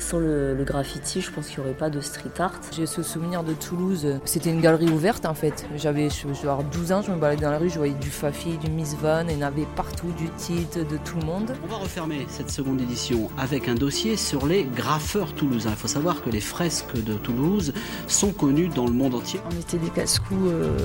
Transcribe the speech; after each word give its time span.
Sans 0.00 0.18
le, 0.18 0.56
graffiti, 0.66 1.20
je 1.20 1.30
pense 1.30 1.46
qu'il 1.46 1.60
n'y 1.60 1.66
aurait 1.66 1.78
pas 1.78 1.90
de 1.90 2.00
street 2.00 2.30
art. 2.38 2.58
J'ai 2.72 2.86
ce 2.86 3.02
souvenir 3.02 3.44
de 3.44 3.52
Toulouse, 3.52 4.18
c'était 4.24 4.50
une 4.50 4.60
galerie 4.60 4.88
ouverte 4.88 5.26
en 5.26 5.34
fait. 5.34 5.66
J'avais, 5.76 6.10
je, 6.10 6.26
je 6.32 6.70
12 6.72 6.92
ans, 6.92 7.02
je 7.02 7.12
me 7.12 7.16
baladais 7.16 7.42
dans 7.42 7.50
la 7.50 7.58
rue, 7.58 7.70
je 7.70 7.78
voyais 7.78 7.94
du 7.94 8.10
Fafi, 8.10 8.56
du 8.58 8.70
Miss 8.70 8.96
Van, 8.96 9.28
et 9.28 9.32
il 9.32 9.38
y 9.38 9.44
en 9.44 9.46
avait 9.46 9.66
partout, 9.76 10.10
du 10.18 10.28
titre, 10.30 10.78
de 10.78 10.96
tout 10.96 11.18
le 11.20 11.26
monde. 11.26 11.52
On 11.62 11.66
va 11.66 11.76
refermer 11.76 12.26
cette 12.28 12.50
seconde 12.50 12.80
édition 12.80 13.28
avec 13.38 13.68
un 13.68 13.74
dossier 13.74 14.16
sur 14.16 14.46
les 14.46 14.64
graffeurs 14.64 15.34
toulousains. 15.34 15.70
Il 15.70 15.76
faut 15.76 15.88
savoir 15.88 16.22
que 16.22 16.30
les 16.30 16.40
fresques 16.40 16.94
de 16.94 17.14
Toulouse 17.14 17.72
sont 18.06 18.32
connues 18.32 18.68
dans 18.68 18.86
le 18.86 18.92
monde 18.92 19.14
entier. 19.14 19.40
On 19.46 19.60
était 19.60 19.78
des 19.78 19.90
casse-coups, 19.90 20.40
euh, 20.46 20.78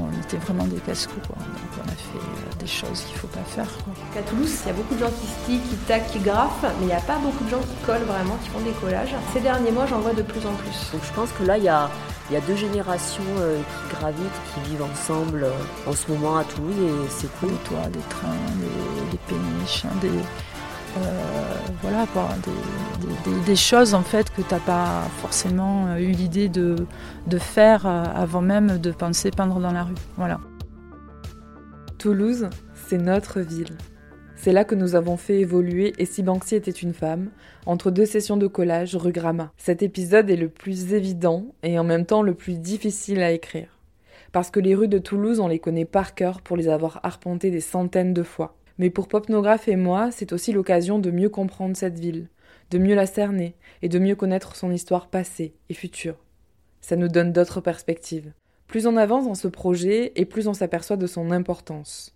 on 0.00 0.10
était 0.22 0.36
vraiment 0.38 0.64
des 0.64 0.78
casse-coups. 0.78 1.26
Donc 1.28 1.36
on 1.78 1.88
a 1.88 1.92
fait 1.92 2.18
euh, 2.18 2.60
des 2.60 2.66
choses 2.66 3.02
qu'il 3.02 3.14
ne 3.14 3.18
faut 3.18 3.26
pas 3.28 3.44
faire. 3.44 3.68
À 4.16 4.22
Toulouse, 4.22 4.50
il 4.64 4.68
y 4.68 4.70
a 4.70 4.74
beaucoup 4.74 4.94
de 4.94 5.00
gens 5.00 5.10
qui 5.10 5.26
stylent, 5.26 5.60
qui 5.68 5.76
taquent, 5.86 6.10
qui 6.12 6.18
graffent, 6.20 6.62
mais 6.62 6.82
il 6.82 6.86
n'y 6.86 6.92
a 6.92 7.00
pas 7.00 7.18
beaucoup 7.18 7.44
de 7.44 7.50
gens 7.50 7.60
qui 7.60 7.86
collent 7.86 8.06
vraiment, 8.06 8.36
qui 8.44 8.50
font 8.50 8.60
des 8.60 8.72
collages. 8.72 9.14
Ces 9.32 9.40
derniers 9.40 9.70
mois, 9.70 9.86
j'en 9.86 10.00
vois 10.00 10.12
de 10.12 10.22
plus 10.22 10.46
en 10.46 10.52
plus. 10.52 10.92
Donc 10.92 11.02
je 11.02 11.12
pense 11.12 11.30
que 11.32 11.44
là, 11.44 11.58
il 11.58 11.64
y 11.64 11.68
a, 11.68 11.90
il 12.30 12.34
y 12.34 12.36
a 12.36 12.40
deux 12.40 12.56
générations 12.56 13.24
euh, 13.38 13.58
qui 13.58 13.96
gravitent, 13.96 14.40
qui 14.52 14.70
vivent 14.70 14.82
ensemble 14.82 15.44
euh, 15.44 15.90
en 15.90 15.92
ce 15.92 16.10
moment 16.10 16.36
à 16.36 16.44
Toulouse 16.44 16.76
et 16.78 17.08
c'est 17.08 17.32
cool. 17.38 17.50
Des 17.50 17.56
toits, 17.56 17.88
des 17.92 17.98
trains, 18.10 18.28
des, 19.10 19.18
péniches, 19.28 19.84
hein, 19.84 19.96
des, 20.00 20.08
euh, 20.08 21.54
voilà 21.82 22.06
quoi, 22.12 22.28
des, 23.46 23.56
choses 23.56 23.94
en 23.94 24.02
fait 24.02 24.30
que 24.30 24.42
tu 24.42 24.54
n'as 24.54 24.60
pas 24.60 25.02
forcément 25.20 25.96
eu 25.96 26.12
l'idée 26.12 26.48
de, 26.48 26.76
de 27.26 27.38
faire 27.38 27.86
avant 27.86 28.40
même 28.42 28.78
de 28.78 28.90
penser 28.90 29.30
peindre 29.30 29.60
dans 29.60 29.72
la 29.72 29.84
rue. 29.84 29.94
Voilà. 30.16 30.40
Toulouse, 31.98 32.48
c'est 32.88 32.98
notre 32.98 33.40
ville. 33.40 33.76
C'est 34.36 34.52
là 34.52 34.64
que 34.64 34.74
nous 34.74 34.94
avons 34.94 35.16
fait 35.16 35.40
évoluer 35.40 35.94
Et 35.98 36.04
si 36.04 36.22
Banksy 36.22 36.56
était 36.56 36.70
une 36.70 36.92
femme, 36.92 37.30
entre 37.66 37.90
deux 37.90 38.04
sessions 38.04 38.36
de 38.36 38.46
collage 38.46 38.94
rue 38.96 39.12
Gramma. 39.12 39.52
Cet 39.56 39.82
épisode 39.82 40.28
est 40.28 40.36
le 40.36 40.48
plus 40.48 40.92
évident 40.92 41.46
et 41.62 41.78
en 41.78 41.84
même 41.84 42.04
temps 42.04 42.22
le 42.22 42.34
plus 42.34 42.58
difficile 42.58 43.22
à 43.22 43.32
écrire. 43.32 43.78
Parce 44.32 44.50
que 44.50 44.60
les 44.60 44.74
rues 44.74 44.88
de 44.88 44.98
Toulouse, 44.98 45.40
on 45.40 45.48
les 45.48 45.60
connaît 45.60 45.84
par 45.84 46.14
cœur 46.14 46.42
pour 46.42 46.56
les 46.56 46.68
avoir 46.68 47.00
arpentées 47.04 47.50
des 47.50 47.60
centaines 47.60 48.12
de 48.12 48.22
fois. 48.22 48.56
Mais 48.78 48.90
pour 48.90 49.08
Popnographe 49.08 49.68
et 49.68 49.76
moi, 49.76 50.10
c'est 50.10 50.32
aussi 50.32 50.52
l'occasion 50.52 50.98
de 50.98 51.10
mieux 51.10 51.28
comprendre 51.28 51.76
cette 51.76 51.98
ville, 51.98 52.28
de 52.70 52.78
mieux 52.78 52.94
la 52.94 53.06
cerner 53.06 53.54
et 53.82 53.88
de 53.88 53.98
mieux 53.98 54.16
connaître 54.16 54.56
son 54.56 54.72
histoire 54.72 55.08
passée 55.08 55.54
et 55.68 55.74
future. 55.74 56.16
Ça 56.80 56.96
nous 56.96 57.08
donne 57.08 57.32
d'autres 57.32 57.60
perspectives. 57.60 58.32
Plus 58.66 58.86
on 58.86 58.96
avance 58.96 59.26
dans 59.26 59.34
ce 59.34 59.48
projet 59.48 60.12
et 60.16 60.24
plus 60.24 60.48
on 60.48 60.54
s'aperçoit 60.54 60.96
de 60.96 61.06
son 61.06 61.30
importance. 61.30 62.13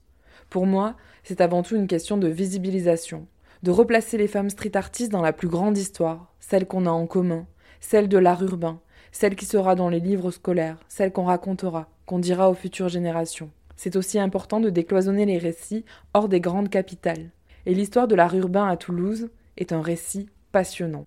Pour 0.51 0.67
moi, 0.67 0.97
c'est 1.25 1.41
avant 1.41 1.63
tout 1.63 1.77
une 1.77 1.87
question 1.87 2.17
de 2.17 2.29
visibilisation, 2.29 3.27
de 3.63 3.71
replacer 3.71 4.17
les 4.17 4.29
femmes 4.29 4.51
street 4.51 4.77
artistes 4.77 5.13
dans 5.13 5.23
la 5.23 5.33
plus 5.33 5.49
grande 5.49 5.77
histoire, 5.77 6.33
celle 6.41 6.67
qu'on 6.67 6.87
a 6.87 6.91
en 6.91 7.07
commun, 7.07 7.47
celle 7.81 8.09
de 8.09 8.19
l'art 8.19 8.43
urbain, 8.43 8.81
celle 9.13 9.37
qui 9.37 9.45
sera 9.45 9.75
dans 9.75 9.89
les 9.89 10.01
livres 10.01 10.31
scolaires, 10.31 10.79
celle 10.89 11.13
qu'on 11.13 11.25
racontera, 11.25 11.89
qu'on 12.07 12.19
dira 12.19 12.51
aux 12.51 12.55
futures 12.55 12.89
générations. 12.89 13.51
C'est 13.77 13.97
aussi 13.97 14.19
important 14.19 14.61
de 14.61 14.71
décloisonner 14.71 15.27
les 15.27 15.39
récits 15.39 15.85
hors 16.15 16.29
des 16.29 16.41
grandes 16.41 16.71
capitales. 16.71 17.31
Et 17.67 17.75
l'histoire 17.75 18.09
de 18.09 18.15
l'art 18.15 18.35
urbain 18.35 18.67
à 18.67 18.77
Toulouse 18.77 19.29
est 19.57 19.73
un 19.73 19.83
récit 19.83 20.29
passionnant. 20.53 21.05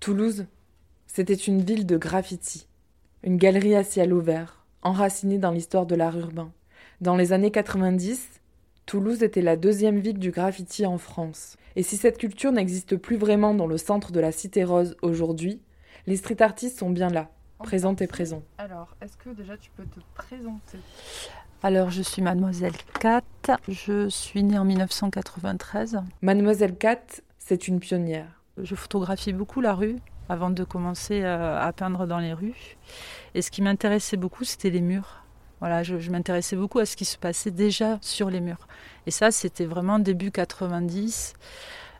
Toulouse, 0.00 0.46
c'était 1.06 1.34
une 1.34 1.62
ville 1.62 1.84
de 1.84 1.96
graffiti, 1.96 2.68
une 3.24 3.36
galerie 3.36 3.74
à 3.74 3.82
ciel 3.82 4.12
ouvert, 4.12 4.64
enracinée 4.82 5.38
dans 5.38 5.50
l'histoire 5.50 5.86
de 5.86 5.96
l'art 5.96 6.16
urbain. 6.16 6.52
Dans 7.00 7.16
les 7.16 7.32
années 7.32 7.50
90, 7.50 8.40
Toulouse 8.88 9.22
était 9.22 9.42
la 9.42 9.56
deuxième 9.56 9.98
ville 9.98 10.18
du 10.18 10.30
graffiti 10.30 10.86
en 10.86 10.96
France. 10.96 11.58
Et 11.76 11.82
si 11.82 11.98
cette 11.98 12.16
culture 12.16 12.52
n'existe 12.52 12.96
plus 12.96 13.18
vraiment 13.18 13.52
dans 13.52 13.66
le 13.66 13.76
centre 13.76 14.12
de 14.12 14.18
la 14.18 14.32
Cité 14.32 14.64
Rose 14.64 14.96
aujourd'hui, 15.02 15.60
les 16.06 16.16
street 16.16 16.40
artistes 16.40 16.78
sont 16.78 16.88
bien 16.88 17.10
là, 17.10 17.28
présents 17.58 17.96
et 17.96 18.06
présents. 18.06 18.42
Alors, 18.56 18.96
est-ce 19.02 19.18
que 19.18 19.28
déjà 19.28 19.58
tu 19.58 19.70
peux 19.76 19.84
te 19.84 20.00
présenter? 20.14 20.78
Alors, 21.62 21.90
je 21.90 22.00
suis 22.00 22.22
Mademoiselle 22.22 22.72
Kat. 22.98 23.20
Je 23.68 24.08
suis 24.08 24.42
née 24.42 24.58
en 24.58 24.64
1993. 24.64 26.00
Mademoiselle 26.22 26.74
Kat, 26.74 27.04
c'est 27.38 27.68
une 27.68 27.80
pionnière. 27.80 28.40
Je 28.56 28.74
photographie 28.74 29.34
beaucoup 29.34 29.60
la 29.60 29.74
rue 29.74 29.96
avant 30.30 30.48
de 30.48 30.64
commencer 30.64 31.20
euh, 31.24 31.60
à 31.60 31.74
peindre 31.74 32.06
dans 32.06 32.20
les 32.20 32.32
rues. 32.32 32.78
Et 33.34 33.42
ce 33.42 33.50
qui 33.50 33.60
m'intéressait 33.60 34.16
beaucoup, 34.16 34.44
c'était 34.44 34.70
les 34.70 34.80
murs. 34.80 35.24
Voilà, 35.60 35.82
je, 35.82 36.10
m'intéressais 36.10 36.56
beaucoup 36.56 36.78
à 36.78 36.86
ce 36.86 36.96
qui 36.96 37.04
se 37.04 37.18
passait 37.18 37.50
déjà 37.50 37.98
sur 38.00 38.30
les 38.30 38.40
murs. 38.40 38.68
Et 39.06 39.10
ça, 39.10 39.30
c'était 39.30 39.64
vraiment 39.64 39.98
début 39.98 40.30
90. 40.30 41.34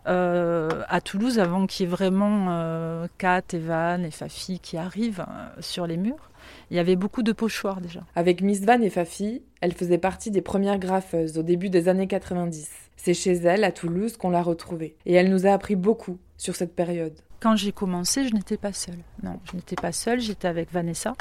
Euh, 0.06 0.84
à 0.88 1.00
Toulouse, 1.00 1.38
avant 1.38 1.66
qu'il 1.66 1.84
y 1.84 1.88
ait 1.88 1.90
vraiment 1.90 2.46
euh, 2.50 3.06
Kat, 3.18 3.42
Evan 3.52 4.04
et 4.04 4.10
Fafi 4.10 4.58
qui 4.60 4.76
arrivent 4.76 5.26
euh, 5.28 5.60
sur 5.60 5.86
les 5.86 5.96
murs, 5.96 6.30
il 6.70 6.76
y 6.76 6.80
avait 6.80 6.96
beaucoup 6.96 7.22
de 7.22 7.32
pochoirs 7.32 7.80
déjà. 7.80 8.00
Avec 8.14 8.40
Miss 8.40 8.64
Van 8.64 8.80
et 8.80 8.90
Fafi, 8.90 9.42
elle 9.60 9.74
faisait 9.74 9.98
partie 9.98 10.30
des 10.30 10.40
premières 10.40 10.78
graffeuses 10.78 11.36
au 11.36 11.42
début 11.42 11.68
des 11.68 11.88
années 11.88 12.06
90. 12.06 12.70
C'est 12.96 13.14
chez 13.14 13.32
elle, 13.32 13.64
à 13.64 13.72
Toulouse, 13.72 14.16
qu'on 14.16 14.30
l'a 14.30 14.42
retrouvée. 14.42 14.96
Et 15.04 15.14
elle 15.14 15.30
nous 15.30 15.46
a 15.46 15.50
appris 15.50 15.76
beaucoup 15.76 16.18
sur 16.36 16.56
cette 16.56 16.74
période. 16.74 17.14
Quand 17.40 17.54
j'ai 17.54 17.72
commencé, 17.72 18.26
je 18.26 18.34
n'étais 18.34 18.56
pas 18.56 18.72
seule. 18.72 18.98
Non, 19.22 19.38
je 19.44 19.56
n'étais 19.56 19.76
pas 19.76 19.92
seule, 19.92 20.20
j'étais 20.20 20.48
avec 20.48 20.72
Vanessa. 20.72 21.14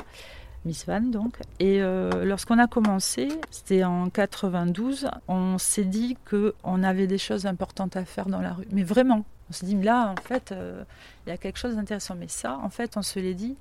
Miss 0.66 0.86
Van 0.86 1.02
donc. 1.02 1.38
Et 1.60 1.82
euh, 1.82 2.26
lorsqu'on 2.26 2.60
a 2.60 2.68
commencé, 2.68 3.30
c'était 3.52 3.84
en 3.84 4.10
92, 4.10 5.10
on 5.28 5.58
s'est 5.58 5.86
dit 5.86 6.18
qu'on 6.30 6.84
avait 6.84 7.08
des 7.08 7.18
choses 7.18 7.46
importantes 7.46 7.96
à 7.96 8.06
faire 8.06 8.28
dans 8.28 8.42
la 8.42 8.54
rue. 8.54 8.68
Mais 8.72 8.84
vraiment, 8.84 9.26
on 9.50 9.54
s'est 9.54 9.66
dit 9.66 9.82
là, 9.82 10.14
en 10.18 10.22
fait, 10.22 10.52
euh, 10.52 10.84
il 11.26 11.30
y 11.30 11.32
a 11.32 11.38
quelque 11.38 11.58
chose 11.58 11.76
d'intéressant. 11.76 12.16
Mais 12.16 12.28
ça, 12.28 12.58
en 12.58 12.70
fait, 12.70 12.98
on 12.98 13.02
se 13.02 13.20
l'est 13.20 13.34
dit 13.34 13.56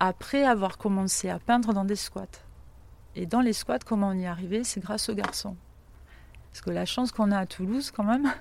après 0.00 0.44
avoir 0.44 0.78
commencé 0.78 1.28
à 1.28 1.38
peindre 1.38 1.72
dans 1.72 1.84
des 1.84 1.96
squats. 1.96 2.26
Et 3.14 3.26
dans 3.26 3.40
les 3.40 3.52
squats, 3.52 3.78
comment 3.84 4.08
on 4.08 4.14
y 4.14 4.24
est 4.24 4.26
arrivé 4.26 4.64
C'est 4.64 4.80
grâce 4.80 5.08
aux 5.08 5.14
garçons. 5.14 5.56
Parce 6.50 6.62
que 6.62 6.70
la 6.70 6.86
chance 6.86 7.12
qu'on 7.12 7.30
a 7.30 7.38
à 7.38 7.46
Toulouse, 7.46 7.90
quand 7.90 8.04
même, 8.04 8.32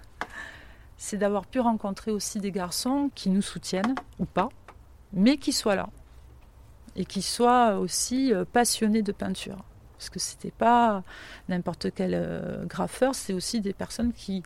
c'est 0.98 1.18
d'avoir 1.18 1.46
pu 1.46 1.60
rencontrer 1.60 2.12
aussi 2.12 2.40
des 2.40 2.52
garçons 2.52 3.12
qui 3.14 3.30
nous 3.30 3.42
soutiennent, 3.42 3.96
ou 4.20 4.26
pas, 4.26 4.50
mais 5.14 5.38
qui 5.38 5.54
soient 5.54 5.76
là 5.76 5.90
et 7.00 7.06
qui 7.06 7.22
soient 7.24 7.80
aussi 7.80 8.32
euh, 8.34 8.44
passionnés 8.46 9.02
de 9.02 9.14
peinture. 9.14 9.64
Parce 9.98 10.10
que 10.10 10.20
c'était 10.20 10.52
pas 10.52 11.02
n'importe 11.48 11.88
quel 11.96 12.14
euh, 12.14 12.66
graffeur, 12.66 13.16
c'est 13.16 13.34
aussi 13.34 13.62
des 13.62 13.74
personnes 13.74 14.12
qui, 14.12 14.44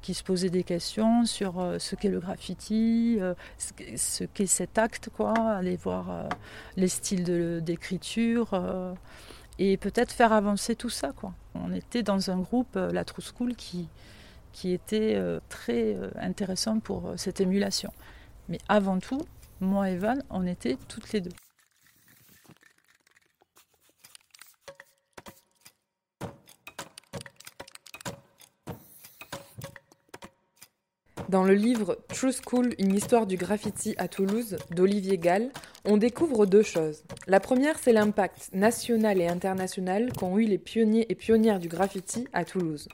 qui 0.00 0.14
se 0.14 0.24
posaient 0.24 0.50
des 0.50 0.64
questions 0.64 1.26
sur 1.26 1.60
euh, 1.60 1.78
ce 1.78 1.96
qu'est 1.96 2.08
le 2.08 2.18
graffiti, 2.18 3.18
ce 3.58 4.24
qu'est 4.24 4.46
cet 4.46 4.78
acte, 4.78 5.10
quoi, 5.14 5.34
aller 5.34 5.76
voir 5.76 6.28
les 6.76 6.88
styles 6.88 7.60
d'écriture 7.62 8.58
et 9.58 9.76
peut-être 9.76 10.10
faire 10.12 10.32
avancer 10.32 10.74
tout 10.74 10.88
ça, 10.88 11.12
quoi. 11.12 11.34
On 11.54 11.72
était 11.72 12.02
dans 12.02 12.30
un 12.30 12.38
groupe, 12.38 12.76
la 12.76 13.04
True 13.04 13.22
School, 13.22 13.54
qui, 13.56 13.88
qui 14.52 14.72
était 14.72 15.20
très 15.50 15.96
intéressant 16.18 16.78
pour 16.80 17.12
cette 17.16 17.40
émulation. 17.40 17.92
Mais 18.48 18.58
avant 18.68 18.98
tout, 18.98 19.20
moi 19.60 19.90
et 19.90 19.96
Van, 19.98 20.16
on 20.30 20.46
était 20.46 20.78
toutes 20.88 21.12
les 21.12 21.20
deux. 21.20 21.32
Dans 31.30 31.44
le 31.44 31.54
livre 31.54 31.96
True 32.08 32.32
School, 32.32 32.74
une 32.80 32.92
histoire 32.92 33.24
du 33.24 33.36
graffiti 33.36 33.94
à 33.98 34.08
Toulouse 34.08 34.56
d'Olivier 34.74 35.16
Gall, 35.16 35.50
on 35.84 35.96
découvre 35.96 36.44
deux 36.44 36.64
choses. 36.64 37.04
La 37.28 37.38
première, 37.38 37.78
c'est 37.78 37.92
l'impact 37.92 38.50
national 38.52 39.20
et 39.20 39.28
international 39.28 40.12
qu'ont 40.12 40.38
eu 40.38 40.44
les 40.44 40.58
pionniers 40.58 41.06
et 41.08 41.14
pionnières 41.14 41.60
du 41.60 41.68
graffiti 41.68 42.26
à 42.32 42.44
Toulouse. 42.44 42.88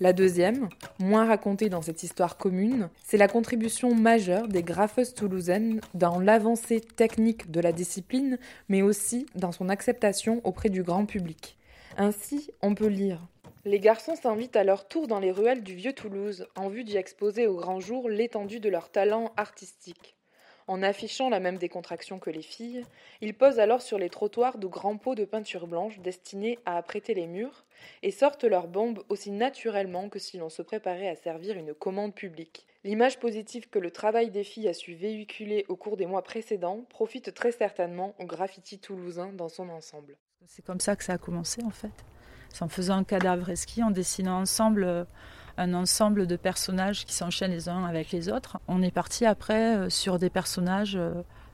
La 0.00 0.14
deuxième, 0.14 0.70
moins 0.98 1.26
racontée 1.26 1.68
dans 1.68 1.82
cette 1.82 2.02
histoire 2.02 2.38
commune, 2.38 2.88
c'est 3.04 3.18
la 3.18 3.28
contribution 3.28 3.94
majeure 3.94 4.48
des 4.48 4.62
graffeuses 4.62 5.12
toulousaines 5.12 5.82
dans 5.92 6.18
l'avancée 6.18 6.80
technique 6.80 7.50
de 7.50 7.60
la 7.60 7.72
discipline, 7.72 8.38
mais 8.70 8.80
aussi 8.80 9.26
dans 9.34 9.52
son 9.52 9.68
acceptation 9.68 10.40
auprès 10.44 10.70
du 10.70 10.82
grand 10.82 11.04
public. 11.04 11.58
Ainsi, 11.98 12.50
on 12.62 12.74
peut 12.74 12.86
lire 12.86 13.20
les 13.64 13.80
garçons 13.80 14.14
s'invitent 14.14 14.56
à 14.56 14.64
leur 14.64 14.86
tour 14.86 15.06
dans 15.06 15.20
les 15.20 15.30
ruelles 15.30 15.62
du 15.62 15.74
vieux 15.74 15.94
Toulouse 15.94 16.46
en 16.54 16.68
vue 16.68 16.84
d'y 16.84 16.98
exposer 16.98 17.46
au 17.46 17.56
grand 17.56 17.80
jour 17.80 18.08
l'étendue 18.10 18.60
de 18.60 18.68
leur 18.68 18.90
talent 18.90 19.32
artistique. 19.36 20.16
En 20.66 20.82
affichant 20.82 21.28
la 21.28 21.40
même 21.40 21.58
décontraction 21.58 22.18
que 22.18 22.30
les 22.30 22.42
filles, 22.42 22.84
ils 23.20 23.34
posent 23.34 23.58
alors 23.58 23.82
sur 23.82 23.98
les 23.98 24.08
trottoirs 24.08 24.56
de 24.56 24.66
grands 24.66 24.96
pots 24.96 25.14
de 25.14 25.26
peinture 25.26 25.66
blanche 25.66 25.98
destinés 25.98 26.58
à 26.64 26.78
apprêter 26.78 27.12
les 27.12 27.26
murs 27.26 27.64
et 28.02 28.10
sortent 28.10 28.44
leurs 28.44 28.68
bombes 28.68 29.02
aussi 29.10 29.30
naturellement 29.30 30.08
que 30.08 30.18
si 30.18 30.38
l'on 30.38 30.48
se 30.48 30.62
préparait 30.62 31.08
à 31.08 31.16
servir 31.16 31.56
une 31.56 31.74
commande 31.74 32.14
publique. 32.14 32.66
L'image 32.82 33.18
positive 33.18 33.68
que 33.68 33.78
le 33.78 33.90
travail 33.90 34.30
des 34.30 34.44
filles 34.44 34.68
a 34.68 34.74
su 34.74 34.94
véhiculer 34.94 35.64
au 35.68 35.76
cours 35.76 35.96
des 35.96 36.06
mois 36.06 36.22
précédents 36.22 36.84
profite 36.88 37.34
très 37.34 37.52
certainement 37.52 38.14
au 38.18 38.24
graffiti 38.24 38.78
toulousain 38.78 39.32
dans 39.32 39.48
son 39.48 39.68
ensemble. 39.68 40.16
C'est 40.46 40.64
comme 40.64 40.80
ça 40.80 40.96
que 40.96 41.04
ça 41.04 41.14
a 41.14 41.18
commencé 41.18 41.62
en 41.62 41.70
fait. 41.70 42.04
En 42.60 42.68
faisant 42.68 42.96
un 42.96 43.04
cadavre 43.04 43.54
ski, 43.54 43.82
en 43.82 43.90
dessinant 43.90 44.40
ensemble 44.40 44.84
euh, 44.84 45.04
un 45.56 45.74
ensemble 45.74 46.26
de 46.26 46.36
personnages 46.36 47.04
qui 47.04 47.14
s'enchaînent 47.14 47.52
les 47.52 47.68
uns 47.68 47.84
avec 47.84 48.10
les 48.10 48.28
autres. 48.28 48.58
On 48.66 48.82
est 48.82 48.90
parti 48.90 49.24
après 49.24 49.88
sur 49.88 50.18
des 50.18 50.28
personnages 50.28 50.98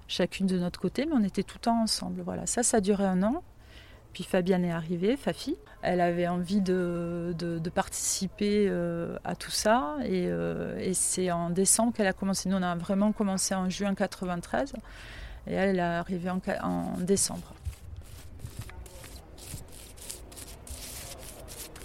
chacune 0.09 0.47
de 0.47 0.59
notre 0.59 0.81
côté, 0.81 1.07
mais 1.07 1.13
on 1.15 1.23
était 1.23 1.43
tout 1.43 1.57
le 1.59 1.63
temps 1.63 1.83
ensemble. 1.83 2.23
Voilà, 2.23 2.47
ça, 2.47 2.63
ça 2.63 2.79
a 2.79 2.81
duré 2.81 3.05
un 3.05 3.23
an. 3.23 3.43
Puis 4.13 4.25
Fabienne 4.25 4.65
est 4.65 4.73
arrivée, 4.73 5.17
Fafi. 5.17 5.57
Elle 5.83 6.01
avait 6.01 6.27
envie 6.27 6.61
de, 6.61 7.33
participer 7.75 8.67
euh, 8.69 9.17
à 9.25 9.37
tout 9.37 9.53
ça. 9.53 9.97
Euh, 10.03 10.79
et, 10.79 10.95
c'est 10.95 11.31
en 11.31 11.51
décembre 11.51 11.93
qu'elle 11.93 12.09
a 12.09 12.13
commencé. 12.13 12.49
Nous, 12.49 12.57
on 12.57 12.63
a 12.63 12.75
vraiment 12.75 13.13
commencé 13.13 13.55
en 13.55 13.71
juin 13.71 13.95
93. 13.95 14.73
Et 15.47 15.55
elle, 15.55 15.79
est 15.79 15.81
arrivée 15.81 16.31
en 16.31 16.95
décembre. 16.99 17.55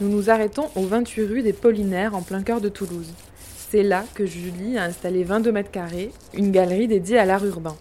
Nous 0.02 0.10
nous 0.10 0.30
arrêtons 0.30 0.70
au 0.76 0.82
28 0.82 1.24
rue 1.24 1.42
des 1.42 1.54
Paulinaires, 1.54 2.16
en 2.16 2.22
plein 2.22 2.44
cœur 2.44 2.60
de 2.60 2.68
Toulouse. 2.68 3.14
C'est 3.70 3.82
là 3.82 4.04
que 4.14 4.26
Julie 4.26 4.78
a 4.78 4.84
installé 4.84 5.24
22 5.24 5.54
mètres 5.54 5.72
carrés, 5.72 6.12
une 6.34 6.52
galerie 6.52 6.90
dédiée 6.90 7.18
à 7.18 7.24
l'art 7.24 7.46
urbain. 7.46 7.78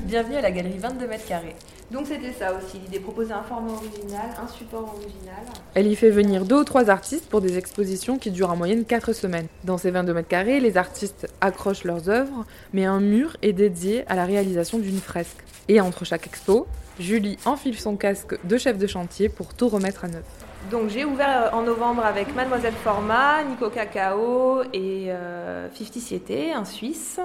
Bienvenue 0.00 0.36
à 0.36 0.42
la 0.42 0.50
galerie 0.50 0.76
22 0.76 1.06
mètres 1.06 1.26
carrés. 1.26 1.56
Donc 1.90 2.06
c'était 2.06 2.34
ça 2.38 2.52
aussi, 2.52 2.78
l'idée 2.78 3.00
proposer 3.00 3.32
un 3.32 3.42
format 3.42 3.72
original, 3.72 4.28
un 4.38 4.46
support 4.48 4.94
original. 4.94 5.42
Elle 5.74 5.86
y 5.86 5.96
fait 5.96 6.10
venir 6.10 6.44
deux 6.44 6.60
ou 6.60 6.64
trois 6.64 6.90
artistes 6.90 7.30
pour 7.30 7.40
des 7.40 7.56
expositions 7.56 8.18
qui 8.18 8.30
durent 8.30 8.50
en 8.50 8.56
moyenne 8.56 8.84
4 8.84 9.14
semaines. 9.14 9.46
Dans 9.64 9.78
ces 9.78 9.90
22 9.90 10.12
mètres 10.12 10.28
carrés, 10.28 10.60
les 10.60 10.76
artistes 10.76 11.26
accrochent 11.40 11.84
leurs 11.84 12.10
œuvres, 12.10 12.44
mais 12.74 12.84
un 12.84 13.00
mur 13.00 13.38
est 13.40 13.54
dédié 13.54 14.04
à 14.08 14.14
la 14.14 14.26
réalisation 14.26 14.78
d'une 14.78 15.00
fresque. 15.00 15.42
Et 15.68 15.80
entre 15.80 16.04
chaque 16.04 16.26
expo, 16.26 16.66
Julie 16.98 17.38
enfile 17.46 17.78
son 17.78 17.96
casque 17.96 18.38
de 18.44 18.58
chef 18.58 18.76
de 18.76 18.86
chantier 18.86 19.30
pour 19.30 19.54
tout 19.54 19.68
remettre 19.68 20.04
à 20.04 20.08
neuf. 20.08 20.24
Donc 20.70 20.88
j'ai 20.88 21.04
ouvert 21.04 21.50
en 21.52 21.62
novembre 21.62 22.04
avec 22.04 22.32
Mademoiselle 22.36 22.74
Format, 22.74 23.42
Nico 23.42 23.70
Cacao 23.70 24.62
et 24.72 25.06
euh, 25.08 25.68
Fifty 25.70 26.00
Siete, 26.00 26.54
un 26.54 26.64
Suisse. 26.64 27.18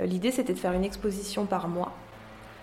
Euh, 0.00 0.06
l'idée 0.06 0.32
c'était 0.32 0.54
de 0.54 0.58
faire 0.58 0.72
une 0.72 0.84
exposition 0.84 1.46
par 1.46 1.68
mois 1.68 1.92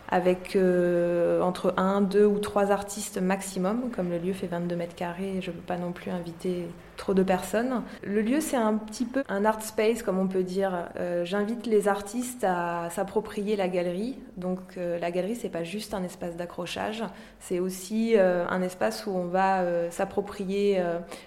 avec 0.10 0.56
euh, 0.56 1.42
entre 1.42 1.74
un, 1.78 2.02
deux 2.02 2.26
ou 2.26 2.40
trois 2.40 2.72
artistes 2.72 3.20
maximum. 3.22 3.92
Comme 3.92 4.10
le 4.10 4.18
lieu 4.18 4.34
fait 4.34 4.48
22 4.48 4.76
mètres 4.76 4.96
carrés, 4.96 5.40
je 5.42 5.52
ne 5.52 5.56
peux 5.56 5.62
pas 5.62 5.78
non 5.78 5.92
plus 5.92 6.12
inviter 6.12 6.68
trop 6.96 7.14
de 7.14 7.24
personnes. 7.24 7.84
Le 8.04 8.22
lieu, 8.22 8.40
c'est 8.40 8.56
un 8.56 8.76
petit 8.76 9.06
peu 9.06 9.24
un 9.28 9.44
art 9.44 9.62
space, 9.62 10.04
comme 10.04 10.18
on 10.18 10.28
peut 10.28 10.44
dire. 10.44 10.88
Euh, 10.98 11.26
j'invite 11.26 11.66
les 11.68 11.88
artistes 11.88 12.46
à 12.48 12.90
s'approprier 12.90 13.56
la 13.56 13.68
galerie. 13.68 14.18
Donc 14.38 14.60
euh, 14.78 14.98
la 14.98 15.12
galerie, 15.12 15.36
c'est 15.36 15.50
pas 15.50 15.64
juste 15.64 15.94
un 15.94 16.04
espace 16.04 16.38
d'accrochage, 16.38 17.04
c'est 17.40 17.60
aussi 17.60 18.16
un 18.18 18.62
espace 18.62 19.06
où 19.06 19.12
on 19.12 19.26
va 19.26 19.64
s'approprier 19.92 20.82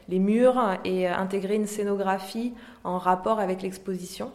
les 0.09 0.19
murs 0.19 0.79
et 0.85 1.07
intégrer 1.07 1.55
une 1.55 1.67
scénographie 1.67 2.55
en 2.85 2.99
rapport 2.99 3.41
avec 3.41 3.63
l'exposition. 3.63 4.33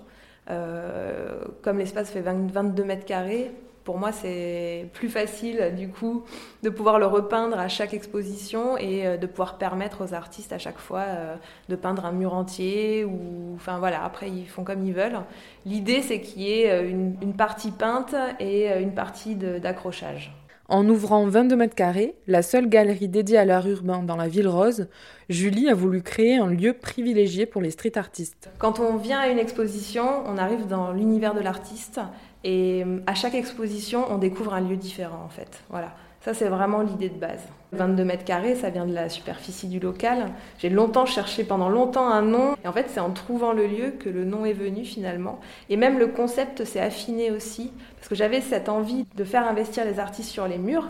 comme 0.47 1.77
l'espace 1.77 2.12
fait 2.12 2.21
22 2.21 2.83
mètres 2.83 3.06
carrés, 3.06 3.51
pour 3.85 3.99
moi, 3.99 4.11
c'est 4.11 4.89
plus 4.93 5.09
facile 5.09 5.73
du 5.77 5.89
coup 5.89 6.25
de 6.63 6.69
pouvoir 6.71 6.97
le 6.97 7.05
repeindre 7.05 7.57
à 7.59 7.67
chaque 7.67 7.93
exposition 7.93 8.77
et 8.77 9.05
euh, 9.05 9.17
de 9.17 9.27
pouvoir 9.27 9.59
permettre 9.59 10.03
aux 10.03 10.13
artistes 10.15 10.51
à 10.51 10.57
chaque 10.57 10.79
fois 10.79 11.03
euh, 11.07 11.35
de 11.69 11.75
peindre 11.75 12.03
un 12.03 12.11
mur 12.11 12.33
entier 12.33 13.05
ou 13.05 13.53
enfin 13.53 13.77
voilà. 13.77 14.03
Après, 14.03 14.27
ils 14.27 14.47
font 14.47 14.63
comme 14.63 14.83
ils 14.85 14.93
veulent. 14.93 15.19
L'idée, 15.67 16.01
c'est 16.01 16.19
qu'il 16.19 16.41
y 16.41 16.61
ait 16.61 16.71
euh, 16.71 16.89
une, 16.89 17.35
partie 17.35 17.71
peinte 17.71 18.15
et 18.39 18.69
une 18.81 18.93
partie 18.93 19.35
d'accrochage. 19.35 20.33
En 20.67 20.89
ouvrant 20.89 21.27
22 21.27 21.56
mètres 21.56 21.75
carrés, 21.75 22.15
la 22.25 22.41
seule 22.41 22.67
galerie 22.67 23.07
dédiée 23.07 23.38
à 23.38 23.45
l'art 23.45 23.67
urbain 23.67 24.01
dans 24.01 24.15
la 24.15 24.27
ville 24.27 24.47
rose, 24.47 24.88
Julie 25.29 25.69
a 25.69 25.75
voulu 25.75 26.01
créer 26.01 26.38
un 26.38 26.47
lieu 26.47 26.73
privilégié 26.73 27.45
pour 27.45 27.62
les 27.62 27.69
street 27.69 27.97
artistes. 27.97 28.50
Quand 28.57 28.79
on 28.79 28.97
vient 28.97 29.19
à 29.19 29.27
une 29.27 29.38
exposition, 29.38 30.23
on 30.25 30.39
arrive 30.39 30.65
dans 30.65 30.91
l'univers 30.91 31.35
de 31.35 31.39
l'artiste 31.39 32.00
et 32.44 32.83
euh, 32.83 33.00
à 33.06 33.13
chaque 33.13 33.35
exposition, 33.35 34.06
on 34.09 34.17
découvre 34.17 34.56
un 34.56 34.62
lieu 34.62 34.75
différent 34.75 35.21
en 35.23 35.29
fait. 35.29 35.63
Voilà. 35.69 35.94
Ça, 36.21 36.33
c'est 36.33 36.50
vraiment 36.50 36.81
l'idée 36.81 37.09
de 37.09 37.19
base. 37.19 37.47
22 37.75 38.04
mètres 38.04 38.24
carrés, 38.24 38.56
ça 38.56 38.72
vient 38.72 38.88
de 38.88 38.94
la 38.94 39.10
superficie 39.10 39.68
du 39.68 39.80
local. 39.80 40.31
J'ai 40.57 40.69
longtemps 40.69 41.06
cherché, 41.06 41.44
pendant 41.44 41.69
longtemps, 41.69 42.10
un 42.10 42.24
nom. 42.24 42.56
Et 42.63 42.68
en 42.68 42.74
fait, 42.74 42.88
c'est 42.89 43.00
en 43.00 43.12
trouvant 43.12 43.54
le 43.54 43.68
lieu 43.68 43.92
que 43.92 44.10
le 44.10 44.25
nom 44.25 44.45
est 44.45 44.54
venu 44.54 44.83
finalement. 44.83 45.39
Et 45.69 45.77
même 45.77 46.00
le 46.00 46.07
concept 46.07 46.66
s'est 46.66 46.80
affiné 46.80 47.30
aussi. 47.30 47.72
Parce 47.98 48.07
que 48.07 48.16
j'avais 48.16 48.42
cette 48.42 48.69
envie 48.69 49.06
de 49.16 49.24
faire 49.24 49.48
investir 49.48 49.86
les 49.86 50.00
artistes 50.00 50.31
sur 50.31 50.48
les 50.48 50.57
murs. 50.57 50.89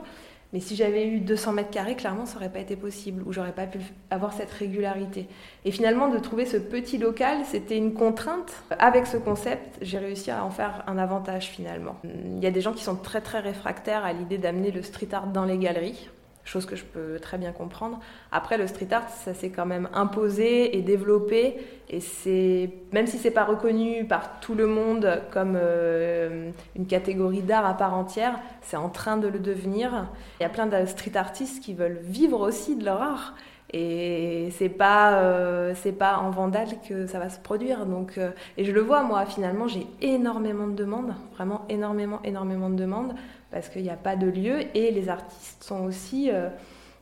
Mais 0.56 0.62
si 0.62 0.78
j'avais 0.78 1.06
eu 1.06 1.20
200 1.20 1.52
mètres 1.52 1.70
carrés, 1.70 1.96
clairement, 1.96 2.26
ça 2.26 2.36
n'aurait 2.36 2.52
pas 2.52 2.60
été 2.60 2.78
possible, 2.78 3.24
ou 3.26 3.34
j'aurais 3.34 3.52
pas 3.52 3.68
pu 3.68 3.80
avoir 4.10 4.32
cette 4.32 4.52
régularité. 4.52 5.28
Et 5.66 5.72
finalement, 5.72 6.08
de 6.08 6.18
trouver 6.18 6.46
ce 6.46 6.56
petit 6.56 6.98
local, 6.98 7.40
c'était 7.44 7.78
une 7.78 7.94
contrainte. 7.94 8.54
Avec 8.80 9.06
ce 9.06 9.18
concept, 9.18 9.78
j'ai 9.82 9.98
réussi 9.98 10.32
à 10.32 10.46
en 10.46 10.52
faire 10.52 10.86
un 10.88 10.98
avantage 10.98 11.48
finalement. 11.48 11.98
Il 12.06 12.42
y 12.42 12.48
a 12.48 12.52
des 12.52 12.62
gens 12.62 12.72
qui 12.72 12.86
sont 12.86 12.96
très 12.96 13.20
très 13.20 13.42
réfractaires 13.42 14.06
à 14.06 14.14
l'idée 14.14 14.38
d'amener 14.38 14.72
le 14.72 14.82
street 14.82 15.10
art 15.12 15.28
dans 15.28 15.44
les 15.44 15.58
galeries 15.58 16.10
chose 16.46 16.66
que 16.66 16.76
je 16.76 16.86
peux 16.86 17.20
très 17.20 17.38
bien 17.38 17.52
comprendre. 17.52 18.00
Après, 18.32 18.58
le 18.58 18.68
street 18.68 18.88
art, 18.92 19.10
ça 19.10 19.34
s'est 19.34 19.50
quand 19.50 19.66
même 19.66 19.90
imposé 19.94 20.78
et 20.78 20.82
développé, 20.82 21.58
et 21.90 22.00
c'est 22.00 22.70
même 22.94 23.08
si 23.08 23.18
c'est 23.18 23.32
pas 23.32 23.44
reconnu 23.44 24.06
par 24.06 24.40
tout 24.40 24.56
le 24.56 24.68
monde 24.68 25.22
comme 25.32 25.58
euh, 25.60 26.52
une 26.76 26.88
catégorie 26.88 27.42
d'art 27.42 27.66
à 27.66 27.74
part 27.74 27.94
entière, 27.94 28.40
c'est 28.62 28.78
en 28.78 28.90
train 28.90 29.18
de 29.18 29.28
le 29.28 29.40
devenir. 29.40 30.08
Il 30.40 30.44
y 30.44 30.46
a 30.46 30.50
plein 30.50 30.68
de 30.68 30.86
street 30.86 31.16
artistes 31.16 31.64
qui 31.64 31.74
veulent 31.74 32.00
vivre 32.04 32.40
aussi 32.40 32.76
de 32.76 32.86
leur 32.86 33.02
art. 33.02 33.34
Et 33.74 34.50
c'est 34.58 34.70
pas 34.70 35.16
euh, 35.16 35.74
c'est 35.76 35.92
pas 35.92 36.18
en 36.20 36.30
vandale 36.30 36.68
que 36.88 37.08
ça 37.08 37.20
va 37.20 37.30
se 37.30 37.40
produire. 37.40 37.86
Donc 37.86 38.18
euh, 38.18 38.30
et 38.58 38.64
je 38.64 38.72
le 38.72 38.82
vois 38.82 39.04
moi 39.04 39.26
finalement 39.26 39.68
j'ai 39.68 39.88
énormément 40.02 40.68
de 40.68 40.76
demandes, 40.76 41.14
vraiment 41.34 41.66
énormément 41.68 42.20
énormément 42.24 42.70
de 42.70 42.76
demandes 42.76 43.16
parce 43.56 43.70
qu'il 43.70 43.84
n'y 43.84 43.90
a 43.90 43.96
pas 43.96 44.18
de 44.18 44.28
lieu 44.28 44.66
et 44.76 44.92
les 44.92 45.08
artistes 45.08 45.64
sont 45.64 45.86
aussi 45.86 46.30
euh, 46.30 46.50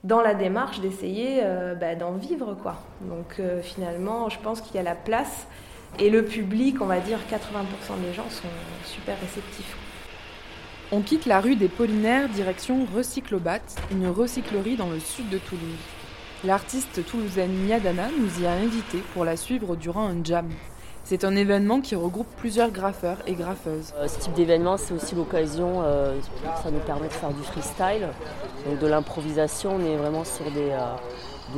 dans 0.03 0.21
la 0.21 0.35
démarche 0.35 0.81
d'essayer 0.81 1.41
bah, 1.81 1.95
d'en 1.95 2.11
vivre 2.11 2.55
quoi. 2.61 2.75
Donc 3.01 3.41
finalement 3.63 4.29
je 4.29 4.38
pense 4.38 4.61
qu'il 4.61 4.75
y 4.75 4.77
a 4.77 4.83
la 4.83 4.94
place 4.95 5.47
et 5.97 6.11
le 6.11 6.23
public, 6.25 6.79
on 6.79 6.85
va 6.85 7.00
dire 7.00 7.17
80% 7.31 8.01
des 8.05 8.13
gens 8.13 8.29
sont 8.29 8.47
super 8.85 9.19
réceptifs. 9.19 9.75
On 10.91 11.01
quitte 11.01 11.25
la 11.25 11.39
rue 11.39 11.55
des 11.55 11.69
Polinaires 11.69 12.29
direction 12.29 12.85
Recyclobat, 12.95 13.61
une 13.91 14.07
recyclerie 14.09 14.75
dans 14.75 14.89
le 14.89 15.00
sud 15.00 15.29
de 15.29 15.39
Toulouse. 15.39 15.63
L'artiste 16.44 17.03
toulousaine 17.05 17.53
Miadana 17.65 18.09
nous 18.19 18.44
y 18.44 18.45
a 18.45 18.51
invités 18.51 19.01
pour 19.13 19.23
la 19.23 19.38
suivre 19.38 19.75
durant 19.75 20.07
un 20.07 20.23
jam. 20.23 20.50
C'est 21.05 21.25
un 21.25 21.35
événement 21.35 21.81
qui 21.81 21.95
regroupe 21.95 22.27
plusieurs 22.38 22.72
graffeurs 22.72 23.17
et 23.27 23.33
graffeuses. 23.33 23.93
Euh, 23.98 24.07
ce 24.07 24.19
type 24.19 24.33
d'événement, 24.33 24.77
c'est 24.77 24.93
aussi 24.93 25.15
l'occasion, 25.15 25.81
euh, 25.83 26.17
ça 26.63 26.72
nous 26.72 26.79
permet 26.79 27.07
de 27.07 27.13
faire 27.13 27.33
du 27.33 27.43
freestyle, 27.43 28.07
donc 28.65 28.79
de 28.79 28.88
l'improvisation. 28.88 29.75
On 29.75 29.86
est 29.86 29.98
vraiment 29.98 30.24
sur 30.24 30.45
des, 30.51 30.72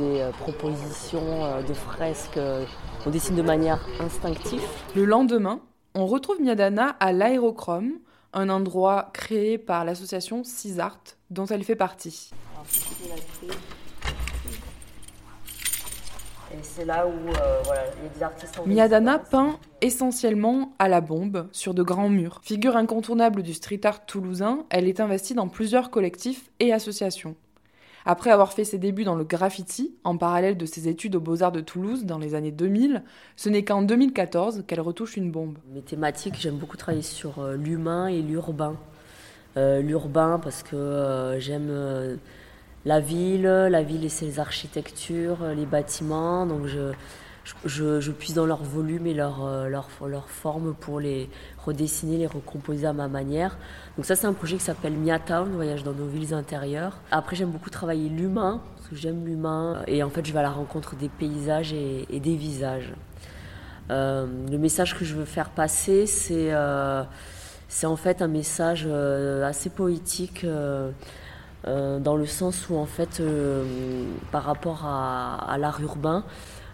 euh, 0.00 0.30
propositions 0.40 1.62
de 1.66 1.72
fresques. 1.72 2.38
on 3.06 3.10
dessine 3.10 3.36
de 3.36 3.42
manière 3.42 3.78
instinctive. 4.00 4.60
Le 4.96 5.04
lendemain, 5.04 5.60
on 5.94 6.06
retrouve 6.06 6.42
Miadana 6.42 6.96
à 6.98 7.12
l'Aérochrome, 7.12 7.92
un 8.32 8.48
endroit 8.48 9.10
créé 9.14 9.58
par 9.58 9.84
l'association 9.84 10.42
Cisart, 10.42 10.98
dont 11.30 11.46
elle 11.46 11.62
fait 11.62 11.76
partie. 11.76 12.30
C'est 16.62 16.84
là 16.84 17.06
où 17.06 17.10
euh, 17.10 17.62
il 17.98 18.04
y 18.04 18.06
a 18.06 18.14
des 18.14 18.22
artistes. 18.22 18.60
Miadana 18.66 19.18
peint 19.18 19.58
essentiellement 19.80 20.72
à 20.78 20.88
la 20.88 21.00
bombe 21.00 21.48
sur 21.52 21.74
de 21.74 21.82
grands 21.82 22.08
murs. 22.08 22.40
Figure 22.42 22.76
incontournable 22.76 23.42
du 23.42 23.54
street 23.54 23.80
art 23.84 24.06
toulousain, 24.06 24.64
elle 24.70 24.88
est 24.88 25.00
investie 25.00 25.34
dans 25.34 25.48
plusieurs 25.48 25.90
collectifs 25.90 26.50
et 26.60 26.72
associations. 26.72 27.34
Après 28.08 28.30
avoir 28.30 28.52
fait 28.52 28.64
ses 28.64 28.78
débuts 28.78 29.02
dans 29.02 29.16
le 29.16 29.24
graffiti, 29.24 29.96
en 30.04 30.16
parallèle 30.16 30.56
de 30.56 30.64
ses 30.64 30.86
études 30.86 31.16
aux 31.16 31.20
Beaux-Arts 31.20 31.50
de 31.50 31.60
Toulouse 31.60 32.04
dans 32.04 32.18
les 32.18 32.36
années 32.36 32.52
2000, 32.52 33.02
ce 33.34 33.48
n'est 33.48 33.64
qu'en 33.64 33.82
2014 33.82 34.62
qu'elle 34.68 34.80
retouche 34.80 35.16
une 35.16 35.32
bombe. 35.32 35.58
Mes 35.74 35.82
thématiques, 35.82 36.36
j'aime 36.38 36.56
beaucoup 36.56 36.76
travailler 36.76 37.02
sur 37.02 37.40
euh, 37.40 37.56
l'humain 37.56 38.06
et 38.06 38.22
l'urbain. 38.22 38.76
Euh, 39.56 39.80
l'urbain 39.80 40.38
parce 40.40 40.62
que 40.62 41.36
j'aime 41.40 41.70
la 42.86 43.00
ville, 43.00 43.42
la 43.42 43.82
ville 43.82 44.04
et 44.04 44.08
ses 44.08 44.40
architectures, 44.40 45.38
les 45.54 45.66
bâtiments. 45.66 46.46
Donc 46.46 46.66
je, 46.66 46.92
je, 47.64 48.00
je 48.00 48.12
puise 48.12 48.34
dans 48.34 48.46
leur 48.46 48.62
volume 48.62 49.06
et 49.06 49.14
leur, 49.14 49.44
euh, 49.44 49.68
leur, 49.68 49.88
leur, 50.06 50.28
forme 50.28 50.74
pour 50.74 51.00
les 51.00 51.28
redessiner, 51.64 52.16
les 52.16 52.26
recomposer 52.26 52.86
à 52.86 52.92
ma 52.92 53.08
manière. 53.08 53.56
Donc 53.96 54.06
ça 54.06 54.16
c'est 54.16 54.26
un 54.26 54.32
projet 54.32 54.56
qui 54.56 54.62
s'appelle 54.62 54.94
Mia 54.94 55.18
Town, 55.18 55.48
voyage 55.52 55.82
dans 55.82 55.92
nos 55.92 56.06
villes 56.06 56.34
intérieures. 56.34 56.98
Après 57.10 57.36
j'aime 57.36 57.50
beaucoup 57.50 57.70
travailler 57.70 58.08
l'humain, 58.08 58.62
parce 58.76 58.88
que 58.88 58.96
j'aime 58.96 59.24
l'humain. 59.26 59.82
Et 59.86 60.02
en 60.02 60.10
fait 60.10 60.26
je 60.26 60.32
vais 60.32 60.38
à 60.38 60.42
la 60.42 60.50
rencontre 60.50 60.96
des 60.96 61.08
paysages 61.08 61.72
et, 61.72 62.06
des 62.20 62.36
visages. 62.36 62.92
Euh, 63.90 64.26
le 64.50 64.58
message 64.58 64.98
que 64.98 65.04
je 65.04 65.14
veux 65.14 65.24
faire 65.24 65.50
passer, 65.50 66.06
c'est 66.06 66.52
euh, 66.52 67.04
en 67.84 67.96
fait 67.96 68.22
un 68.22 68.28
message 68.28 68.86
assez 68.86 69.70
poétique. 69.70 70.42
Euh, 70.44 70.90
dans 71.66 72.16
le 72.16 72.26
sens 72.26 72.68
où 72.70 72.76
en 72.76 72.86
fait, 72.86 73.20
euh, 73.20 73.64
par 74.30 74.44
rapport 74.44 74.84
à, 74.84 75.56
l'art 75.58 75.80
urbain, 75.80 76.24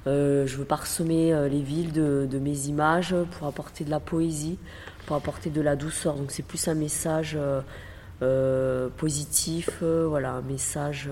je 0.07 0.57
veux 0.57 0.65
parsemer 0.65 1.33
les 1.49 1.63
villes 1.63 1.93
de, 1.93 2.39
mes 2.39 2.67
images 2.67 3.15
pour 3.33 3.47
apporter 3.47 3.85
de 3.85 3.91
la 3.91 4.01
poésie, 4.01 4.59
pour 5.07 5.17
apporter 5.17 5.51
de 5.51 5.61
la 5.61 5.77
douceur. 5.77 6.15
Donc 6.15 6.31
c'est 6.31 6.43
plus 6.43 6.69
un 6.69 6.75
message 6.75 7.39
positif, 8.97 9.83
voilà, 9.83 10.33
un 10.33 10.43
message 10.43 11.09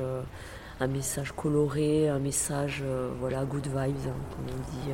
un 0.83 0.87
message 0.87 1.33
coloré, 1.33 2.09
un 2.09 2.19
message, 2.19 2.83
voilà, 3.21 3.45
good 3.45 3.67
vibes, 3.67 3.77
hein, 3.77 4.15
comme 4.35 4.47
on 4.49 4.71
dit. 4.71 4.93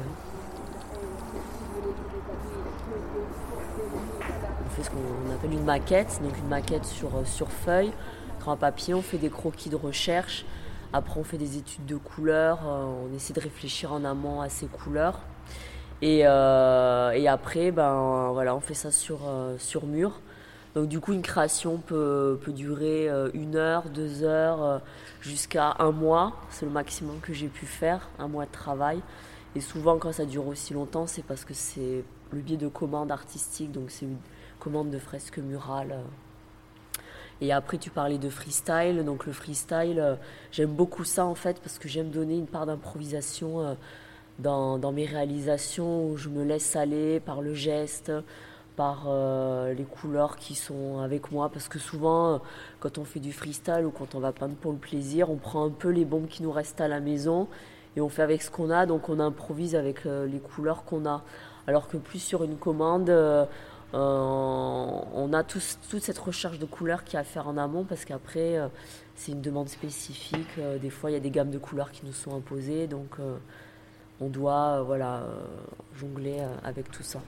ce 4.83 4.91
qu'on 4.91 5.35
appelle 5.35 5.53
une 5.53 5.65
maquette, 5.65 6.21
donc 6.23 6.37
une 6.39 6.49
maquette 6.49 6.85
sur, 6.85 7.09
euh, 7.09 7.25
sur 7.25 7.51
feuille, 7.51 7.93
grand 8.39 8.57
papier, 8.57 8.95
on 8.95 9.03
fait 9.03 9.19
des 9.19 9.31
croquis 9.31 9.69
de 9.69 9.77
recherche, 9.77 10.45
après 10.93 11.19
on 11.21 11.25
fait 11.25 11.39
des 11.39 11.57
études 11.59 11.87
de 11.87 11.97
couleurs, 11.97 12.61
euh, 12.67 12.85
on 13.11 13.15
essaie 13.15 13.33
de 13.33 13.41
réfléchir 13.41 13.93
en 13.93 14.05
amont 14.05 14.41
à 14.41 14.49
ces 14.49 14.67
couleurs. 14.67 15.21
Et, 16.03 16.23
euh, 16.27 17.27
après, 17.29 17.71
ben, 17.71 18.31
voilà, 18.33 18.55
on 18.55 18.61
fait 18.61 18.75
ça 18.75 18.91
sur, 18.91 19.21
sur 19.59 19.87
mur. 19.87 20.21
Donc 20.75 20.89
du 20.89 21.01
coup, 21.01 21.15
une 21.15 21.23
création 21.23 21.79
peut, 21.79 22.39
peut 22.45 22.53
durer 22.53 23.09
une 23.33 23.57
heure, 23.57 23.89
deux 23.89 24.23
heures, 24.23 24.83
jusqu'à 25.23 25.75
un 25.79 25.91
mois. 25.91 26.35
C'est 26.51 26.67
le 26.67 26.73
maximum 26.73 27.19
que 27.21 27.33
j'ai 27.33 27.49
pu 27.49 27.65
faire, 27.65 28.11
un 28.19 28.29
mois 28.29 28.45
de 28.45 28.53
travail. 28.53 29.01
Et 29.55 29.61
souvent, 29.61 29.97
quand 29.97 30.13
ça 30.13 30.27
dure 30.27 30.47
aussi 30.47 30.75
longtemps, 30.75 31.07
c'est 31.07 31.25
parce 31.25 31.47
que 31.47 31.55
c'est 31.55 32.05
le 32.31 32.41
biais 32.41 32.59
de 32.59 32.69
commande 32.69 33.11
artistique. 33.11 33.73
Donc 33.73 33.91
c'est 33.91 34.07
commande 34.59 34.91
de 34.91 34.99
fresques 34.99 35.39
murales. 35.39 35.97
Et 37.41 37.53
après, 37.53 37.79
tu 37.79 37.91
parlais 37.91 38.19
de 38.19 38.31
freestyle. 38.31 39.05
Donc, 39.05 39.27
le 39.27 39.33
freestyle, 39.33 40.01
euh, 40.01 40.15
j'aime 40.53 40.71
beaucoup 40.71 41.05
ça 41.05 41.27
en 41.27 41.35
fait 41.35 41.61
parce 41.61 41.79
que 41.79 41.89
j'aime 41.89 42.11
donner 42.11 42.37
une 42.37 42.47
part 42.47 42.67
d'improvisation 42.67 43.61
euh, 43.61 43.75
dans, 44.39 44.93
mes 44.93 45.05
réalisations 45.05 46.09
où 46.09 46.17
je 46.17 46.29
me 46.29 46.45
laisse 46.45 46.77
aller 46.77 47.21
par 47.21 47.43
le 47.43 47.53
geste, 47.55 48.11
par 48.77 49.05
euh, 49.07 49.75
les 49.75 49.85
couleurs 49.85 50.37
qui 50.37 50.55
sont 50.55 51.01
avec 51.01 51.31
moi. 51.31 51.51
Parce 51.51 51.69
que 51.69 51.79
souvent, 51.79 52.41
quand 52.81 52.97
on 52.97 53.05
fait 53.05 53.21
du 53.21 53.33
freestyle 53.33 53.85
ou 53.85 53.91
quand 53.91 54.15
on 54.15 54.21
va 54.21 54.33
peindre 54.33 54.55
pour 54.55 54.73
le 54.73 54.79
plaisir, 54.79 55.31
on 55.31 55.37
prend 55.37 55.67
un 55.67 55.71
peu 55.71 55.91
les 55.91 56.07
bombes 56.07 56.29
qui 56.29 56.43
nous 56.43 56.53
restent 56.53 56.81
à 56.81 56.89
la 56.89 57.01
maison 57.01 57.49
et 57.97 58.01
on 58.01 58.09
fait 58.09 58.23
avec 58.23 58.41
ce 58.41 58.51
qu'on 58.51 58.71
a. 58.71 58.87
Donc, 58.87 59.11
on 59.11 59.21
improvise 59.21 59.75
avec 59.75 60.05
les 60.05 60.39
couleurs 60.39 60.85
qu'on 60.85 61.07
a. 61.07 61.23
Alors 61.67 61.89
que 61.89 61.97
plus 61.97 62.21
sur 62.21 62.45
une 62.45 62.57
commande, 62.57 63.11
euh, 63.95 63.99
on 63.99 65.33
a 65.33 65.45
toute 65.45 65.63
cette 66.01 66.19
recherche 66.19 66.59
de 66.59 66.67
couleurs 66.67 67.05
qui 67.05 67.17
a 67.17 67.21
à 67.21 67.25
faire 67.25 67.49
en 67.49 67.57
amont 67.57 67.85
parce 67.85 68.05
qu'après, 68.05 68.59
euh, 68.59 68.69
c'est 69.15 69.33
une 69.33 69.41
demande 69.41 69.69
spécifique. 69.69 70.49
Euh, 70.59 70.79
des 70.79 70.91
fois, 70.91 71.11
il 71.11 71.15
y 71.15 71.17
a 71.17 71.21
des 71.21 71.31
gammes 71.31 71.51
de 71.51 71.59
couleurs 71.59 71.93
qui 71.93 72.05
nous 72.05 72.13
sont 72.13 72.37
imposées, 72.37 72.87
donc 72.87 73.17
on 74.21 74.29
doit 74.29 74.83
voilà, 74.83 75.25
jongler 75.95 76.43
avec 76.65 76.91
tout 76.91 77.03
ça. 77.03 77.21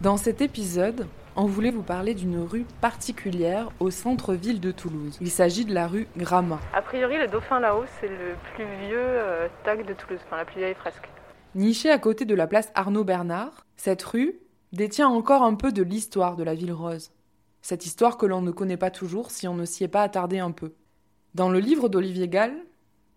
Dans 0.00 0.16
cet 0.16 0.40
épisode, 0.40 1.06
on 1.36 1.46
voulait 1.46 1.70
vous 1.70 1.82
parler 1.82 2.14
d'une 2.14 2.40
rue 2.40 2.66
particulière 2.80 3.70
au 3.80 3.90
centre-ville 3.90 4.60
de 4.60 4.72
Toulouse. 4.72 5.16
Il 5.20 5.30
s'agit 5.30 5.64
de 5.64 5.74
la 5.74 5.86
rue 5.86 6.08
Gramma. 6.16 6.58
A 6.72 6.82
priori, 6.82 7.18
le 7.18 7.28
dauphin 7.28 7.60
là-haut, 7.60 7.84
c'est 8.00 8.08
le 8.08 8.34
plus 8.54 8.66
vieux 8.86 9.20
tag 9.64 9.86
de 9.86 9.94
Toulouse, 9.94 10.20
enfin 10.26 10.36
la 10.36 10.44
plus 10.44 10.58
vieille 10.58 10.74
fresque. 10.74 11.08
Nichée 11.54 11.90
à 11.90 11.98
côté 11.98 12.24
de 12.24 12.34
la 12.34 12.46
place 12.46 12.72
Arnaud 12.74 13.04
Bernard, 13.04 13.66
cette 13.76 14.02
rue 14.02 14.34
détient 14.74 15.08
encore 15.08 15.42
un 15.42 15.54
peu 15.54 15.72
de 15.72 15.82
l'histoire 15.82 16.36
de 16.36 16.42
la 16.42 16.54
ville 16.54 16.72
rose. 16.72 17.10
Cette 17.62 17.86
histoire 17.86 18.16
que 18.16 18.26
l'on 18.26 18.42
ne 18.42 18.50
connaît 18.50 18.76
pas 18.76 18.90
toujours 18.90 19.30
si 19.30 19.48
on 19.48 19.54
ne 19.54 19.64
s'y 19.64 19.84
est 19.84 19.88
pas 19.88 20.02
attardé 20.02 20.38
un 20.38 20.50
peu. 20.50 20.74
Dans 21.34 21.48
le 21.48 21.58
livre 21.58 21.88
d'Olivier 21.88 22.28
Gall, 22.28 22.54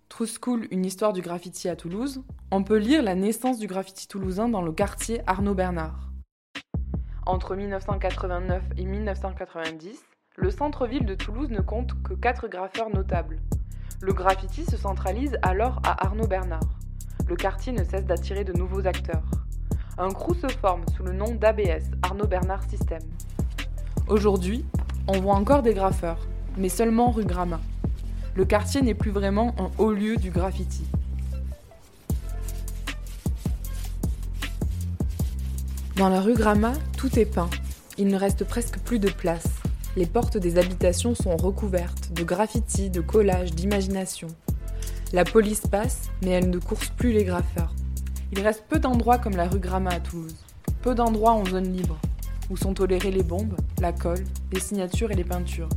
True 0.10 0.28
une 0.72 0.86
histoire 0.86 1.12
du 1.12 1.22
graffiti 1.22 1.68
à 1.68 1.76
Toulouse, 1.76 2.24
on 2.52 2.64
peut 2.64 2.78
lire 2.78 3.04
la 3.04 3.14
naissance 3.14 3.60
du 3.60 3.68
graffiti 3.68 4.08
toulousain 4.08 4.48
dans 4.48 4.62
le 4.62 4.72
quartier 4.72 5.22
Arnaud 5.28 5.54
Bernard. 5.54 6.12
Entre 7.26 7.56
1989 7.56 8.64
et 8.78 8.86
1990, 8.86 10.02
le 10.38 10.50
centre-ville 10.50 11.06
de 11.06 11.14
Toulouse 11.14 11.50
ne 11.50 11.60
compte 11.60 12.02
que 12.04 12.14
quatre 12.14 12.48
graffeurs 12.48 12.90
notables. 12.90 13.42
Le 14.00 14.14
graffiti 14.14 14.64
se 14.64 14.78
centralise 14.78 15.38
alors 15.42 15.82
à 15.84 16.06
Arnaud 16.06 16.28
Bernard. 16.28 16.80
Le 17.28 17.36
quartier 17.36 17.74
ne 17.74 17.84
cesse 17.84 18.06
d'attirer 18.06 18.46
de 18.46 18.54
nouveaux 18.54 18.88
acteurs 18.88 19.26
un 19.98 20.10
crew 20.12 20.36
se 20.36 20.48
forme 20.48 20.84
sous 20.96 21.04
le 21.04 21.12
nom 21.12 21.34
d'ABS, 21.34 21.90
Arnaud 22.04 22.28
Bernard 22.28 22.64
System. 22.70 23.02
Aujourd'hui, 24.08 24.64
on 25.08 25.20
voit 25.20 25.36
encore 25.36 25.64
des 25.64 25.74
graffeurs, 25.74 26.28
mais 26.56 26.70
seulement 26.70 27.12
rue 27.12 27.26
Gramma. 27.26 27.60
Le 28.36 28.46
quartier 28.46 28.82
n'est 28.84 28.94
plus 28.94 29.10
vraiment 29.10 29.56
un 29.58 29.72
haut 29.80 29.92
lieu 29.92 30.18
du 30.18 30.30
graffiti. 30.30 30.84
Dans 35.96 36.10
la 36.10 36.22
rue 36.22 36.36
Gramma, 36.36 36.74
tout 36.96 37.18
est 37.18 37.26
peint. 37.26 37.50
Il 37.98 38.08
ne 38.08 38.18
reste 38.18 38.44
presque 38.44 38.78
plus 38.80 39.00
de 39.00 39.10
place. 39.10 39.48
Les 39.96 40.06
portes 40.06 40.38
des 40.38 40.60
habitations 40.60 41.16
sont 41.16 41.36
recouvertes 41.36 42.14
de 42.14 42.24
graffiti, 42.24 42.92
de 42.92 43.02
collages, 43.02 43.54
d'imagination. 43.54 44.28
La 45.12 45.24
police 45.24 45.62
passe, 45.62 46.12
mais 46.22 46.30
elle 46.30 46.52
ne 46.52 46.60
course 46.60 46.90
plus 46.90 47.14
les 47.14 47.24
graffeurs. 47.24 47.74
Il 48.34 48.42
reste 48.42 48.66
peu 48.68 48.78
d'endroits 48.78 49.20
comme 49.20 49.38
la 49.38 49.48
rue 49.48 49.60
Gramma 49.60 49.92
à 49.92 50.00
Toulouse. 50.02 50.36
Peu 50.82 50.94
d'endroits 50.94 51.32
en 51.32 51.46
zone 51.46 51.72
libre, 51.72 51.98
où 52.50 52.58
sont 52.58 52.74
tolérées 52.74 53.12
les 53.12 53.24
bombes, 53.24 53.56
la 53.80 53.94
colle, 53.94 54.24
les 54.52 54.60
signatures 54.60 55.12
et 55.12 55.16
les 55.16 55.24
peintures. 55.24 55.70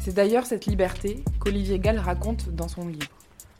C'est 0.00 0.14
d'ailleurs 0.14 0.46
cette 0.46 0.64
liberté 0.64 1.22
qu'Olivier 1.38 1.78
Gall 1.78 1.98
raconte 1.98 2.48
dans 2.48 2.68
son 2.68 2.88
livre. 2.88 3.10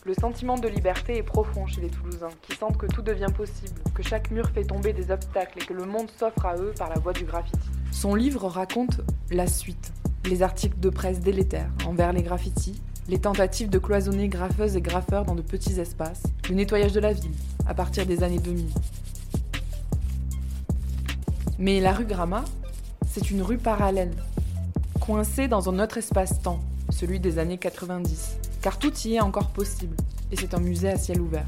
Le 0.06 0.14
sentiment 0.14 0.56
de 0.56 0.66
liberté 0.66 1.18
est 1.18 1.22
profond 1.22 1.66
chez 1.66 1.82
les 1.82 1.90
Toulousains, 1.90 2.30
qui 2.40 2.56
sentent 2.56 2.78
que 2.78 2.86
tout 2.86 3.02
devient 3.02 3.32
possible, 3.36 3.82
que 3.94 4.02
chaque 4.02 4.30
mur 4.30 4.48
fait 4.48 4.64
tomber 4.64 4.94
des 4.94 5.10
obstacles 5.10 5.58
et 5.60 5.66
que 5.66 5.74
le 5.74 5.84
monde 5.84 6.10
s'offre 6.18 6.46
à 6.46 6.56
eux 6.56 6.72
par 6.78 6.88
la 6.88 6.98
voie 6.98 7.12
du 7.12 7.24
graffiti. 7.24 7.58
Son 7.90 8.14
livre 8.14 8.48
raconte 8.48 9.02
la 9.30 9.46
suite, 9.46 9.92
les 10.24 10.42
articles 10.42 10.80
de 10.80 10.88
presse 10.88 11.20
délétères 11.20 11.70
envers 11.86 12.14
les 12.14 12.22
graffitis, 12.22 12.80
les 13.08 13.18
tentatives 13.18 13.70
de 13.70 13.78
cloisonner 13.78 14.28
graffeuses 14.28 14.76
et 14.76 14.82
graffeurs 14.82 15.24
dans 15.24 15.34
de 15.34 15.40
petits 15.40 15.80
espaces, 15.80 16.22
le 16.48 16.54
nettoyage 16.54 16.92
de 16.92 17.00
la 17.00 17.14
ville, 17.14 17.32
à 17.66 17.72
partir 17.72 18.04
des 18.04 18.22
années 18.22 18.38
2000. 18.38 18.66
Mais 21.58 21.80
la 21.80 21.94
rue 21.94 22.04
Gramma, 22.04 22.44
c'est 23.08 23.30
une 23.30 23.40
rue 23.40 23.56
parallèle, 23.56 24.12
coincée 25.00 25.48
dans 25.48 25.70
un 25.70 25.78
autre 25.78 25.96
espace-temps, 25.96 26.60
celui 26.90 27.18
des 27.18 27.38
années 27.38 27.56
90, 27.56 28.36
car 28.60 28.78
tout 28.78 28.94
y 28.98 29.14
est 29.14 29.20
encore 29.20 29.48
possible, 29.48 29.96
et 30.30 30.36
c'est 30.36 30.52
un 30.52 30.60
musée 30.60 30.90
à 30.90 30.98
ciel 30.98 31.22
ouvert. 31.22 31.46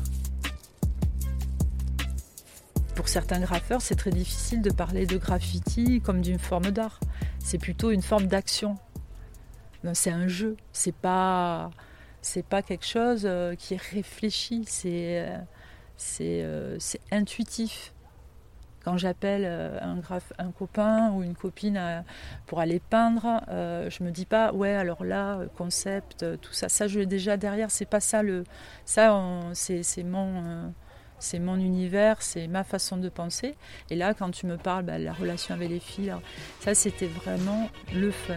Pour 2.95 3.09
certains 3.09 3.41
graffeurs, 3.41 3.83
c'est 3.83 3.97
très 3.97 4.11
difficile 4.11 4.63
de 4.63 4.71
parler 4.71 5.05
de 5.05 5.19
graffiti 5.19 6.01
comme 6.01 6.23
d'une 6.23 6.39
forme 6.39 6.71
d'art. 6.71 7.01
C'est 7.39 7.59
plutôt 7.59 7.91
une 7.91 8.03
forme 8.03 8.27
d'action 8.27 8.77
c'est 9.95 10.11
un 10.11 10.29
jeu, 10.29 10.57
c'est 10.73 10.95
pas 10.95 11.71
c'est 12.23 12.45
pas 12.45 12.63
quelque 12.63 12.87
chose 12.87 13.23
euh, 13.25 13.55
qui 13.55 13.75
est 13.75 13.83
réfléchi, 13.83 14.65
c'est 14.67 15.21
euh, 15.21 15.39
euh, 16.21 16.79
intuitif. 17.11 17.95
Quand 18.85 18.97
j'appelle 18.97 19.45
un, 19.45 20.51
copain 20.53 21.11
ou 21.13 21.23
une 21.23 21.35
copine 21.35 22.03
pour 22.47 22.61
aller 22.61 22.81
peindre, 22.81 23.43
je 23.51 24.03
me 24.03 24.11
dis 24.11 24.25
pas 24.25 24.55
ouais 24.55 24.75
alors 24.75 25.05
là 25.05 25.41
concept 25.59 26.25
tout 26.41 26.55
ça 26.55 26.71
ça 26.71 26.89
je 26.89 27.01
l'ai 27.01 27.05
déjà 27.05 27.37
derrière 27.37 27.71
c'est 27.71 27.85
pas 27.85 28.01
ça 28.01 28.23
le 28.23 28.43
ça 28.87 29.15
c'est 29.53 30.03
mon 30.03 30.73
c'est 31.19 31.41
mon 31.41 31.57
univers, 31.57 32.23
c'est 32.23 32.49
ma 32.49 32.65
façon 32.65 32.97
de 32.97 33.11
penser. 33.11 33.55
Et 33.91 33.97
là, 33.97 34.15
quand 34.15 34.31
tu 34.31 34.47
me 34.47 34.57
parles, 34.57 34.85
bah, 34.85 34.97
la 34.99 35.13
relation 35.13 35.55
avec 35.55 35.69
les 35.69 35.81
filles, 35.81 36.15
ça 36.61 36.75
c'était 36.75 37.09
vraiment 37.09 37.69
le 37.95 38.11
fun. 38.11 38.35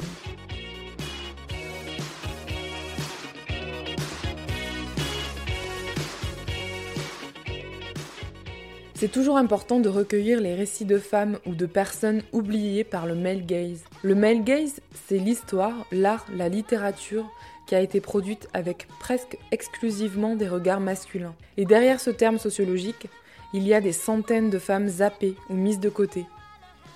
C'est 9.03 9.11
toujours 9.11 9.35
important 9.35 9.81
de 9.81 9.89
recueillir 9.89 10.39
les 10.39 10.55
récits 10.55 10.85
de 10.85 10.97
femmes 10.97 11.37
ou 11.45 11.55
de 11.55 11.65
personnes 11.65 12.21
oubliées 12.31 12.85
par 12.85 13.05
le 13.05 13.15
male 13.15 13.45
gaze. 13.45 13.83
Le 14.01 14.15
male 14.15 14.45
gaze, 14.45 14.79
c'est 14.93 15.17
l'histoire, 15.17 15.73
l'art, 15.91 16.25
la 16.33 16.47
littérature 16.47 17.29
qui 17.67 17.75
a 17.75 17.81
été 17.81 17.99
produite 17.99 18.47
avec 18.53 18.87
presque 19.01 19.37
exclusivement 19.51 20.37
des 20.37 20.47
regards 20.47 20.79
masculins. 20.79 21.35
Et 21.57 21.65
derrière 21.65 21.99
ce 21.99 22.11
terme 22.11 22.37
sociologique, 22.37 23.09
il 23.53 23.67
y 23.67 23.73
a 23.73 23.81
des 23.81 23.91
centaines 23.91 24.49
de 24.49 24.57
femmes 24.57 24.87
zappées 24.87 25.35
ou 25.49 25.55
mises 25.55 25.81
de 25.81 25.89
côté. 25.89 26.25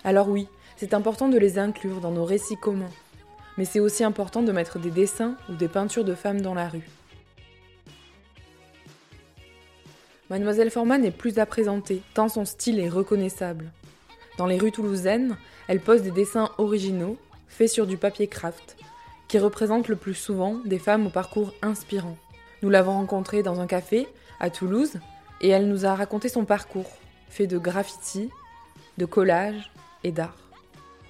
Alors 0.06 0.30
oui, 0.30 0.48
c'est 0.78 0.94
important 0.94 1.28
de 1.28 1.38
les 1.38 1.60
inclure 1.60 2.00
dans 2.00 2.12
nos 2.12 2.24
récits 2.24 2.56
communs. 2.56 2.94
Mais 3.58 3.66
c'est 3.66 3.82
aussi 3.82 4.06
important 4.06 4.44
de 4.44 4.54
mettre 4.54 4.80
des 4.80 4.92
dessins 4.92 5.36
ou 5.50 5.56
des 5.56 5.68
peintures 5.68 6.06
de 6.06 6.16
femmes 6.16 6.40
dans 6.40 6.54
la 6.54 6.70
rue. 6.70 6.88
Mademoiselle 10.29 10.72
Forman 10.72 11.01
n'est 11.01 11.12
plus 11.12 11.39
à 11.39 11.46
présenter, 11.46 12.01
tant 12.13 12.27
son 12.27 12.43
style 12.43 12.79
est 12.79 12.89
reconnaissable. 12.89 13.72
Dans 14.38 14.46
les 14.46 14.57
rues 14.57 14.74
toulousaines, 14.74 15.38
elle 15.69 15.79
pose 15.79 16.01
des 16.01 16.12
dessins 16.12 16.51
originaux, 16.57 17.17
faits 17.48 17.69
sur 17.69 17.88
du 17.88 17.96
papier 17.96 18.27
craft, 18.27 18.75
qui 19.29 19.39
représentent 19.39 19.88
le 19.88 19.96
plus 19.96 20.13
souvent 20.13 20.55
des 20.65 20.79
femmes 20.79 21.07
au 21.07 21.10
parcours 21.10 21.53
inspirant. 21.62 22.17
Nous 22.62 22.69
l'avons 22.69 22.93
rencontrée 22.93 23.41
dans 23.41 23.62
un 23.62 23.67
café, 23.67 24.05
à 24.41 24.50
Toulouse, 24.50 25.00
et 25.39 25.48
elle 25.48 25.69
nous 25.69 25.86
a 25.86 25.96
raconté 25.96 26.27
son 26.27 26.43
parcours, 26.43 26.91
fait 27.29 27.48
de 27.48 27.57
graffiti, 27.57 28.29
de 28.98 29.05
collage 29.05 29.72
et 30.03 30.12
d'art. 30.12 30.38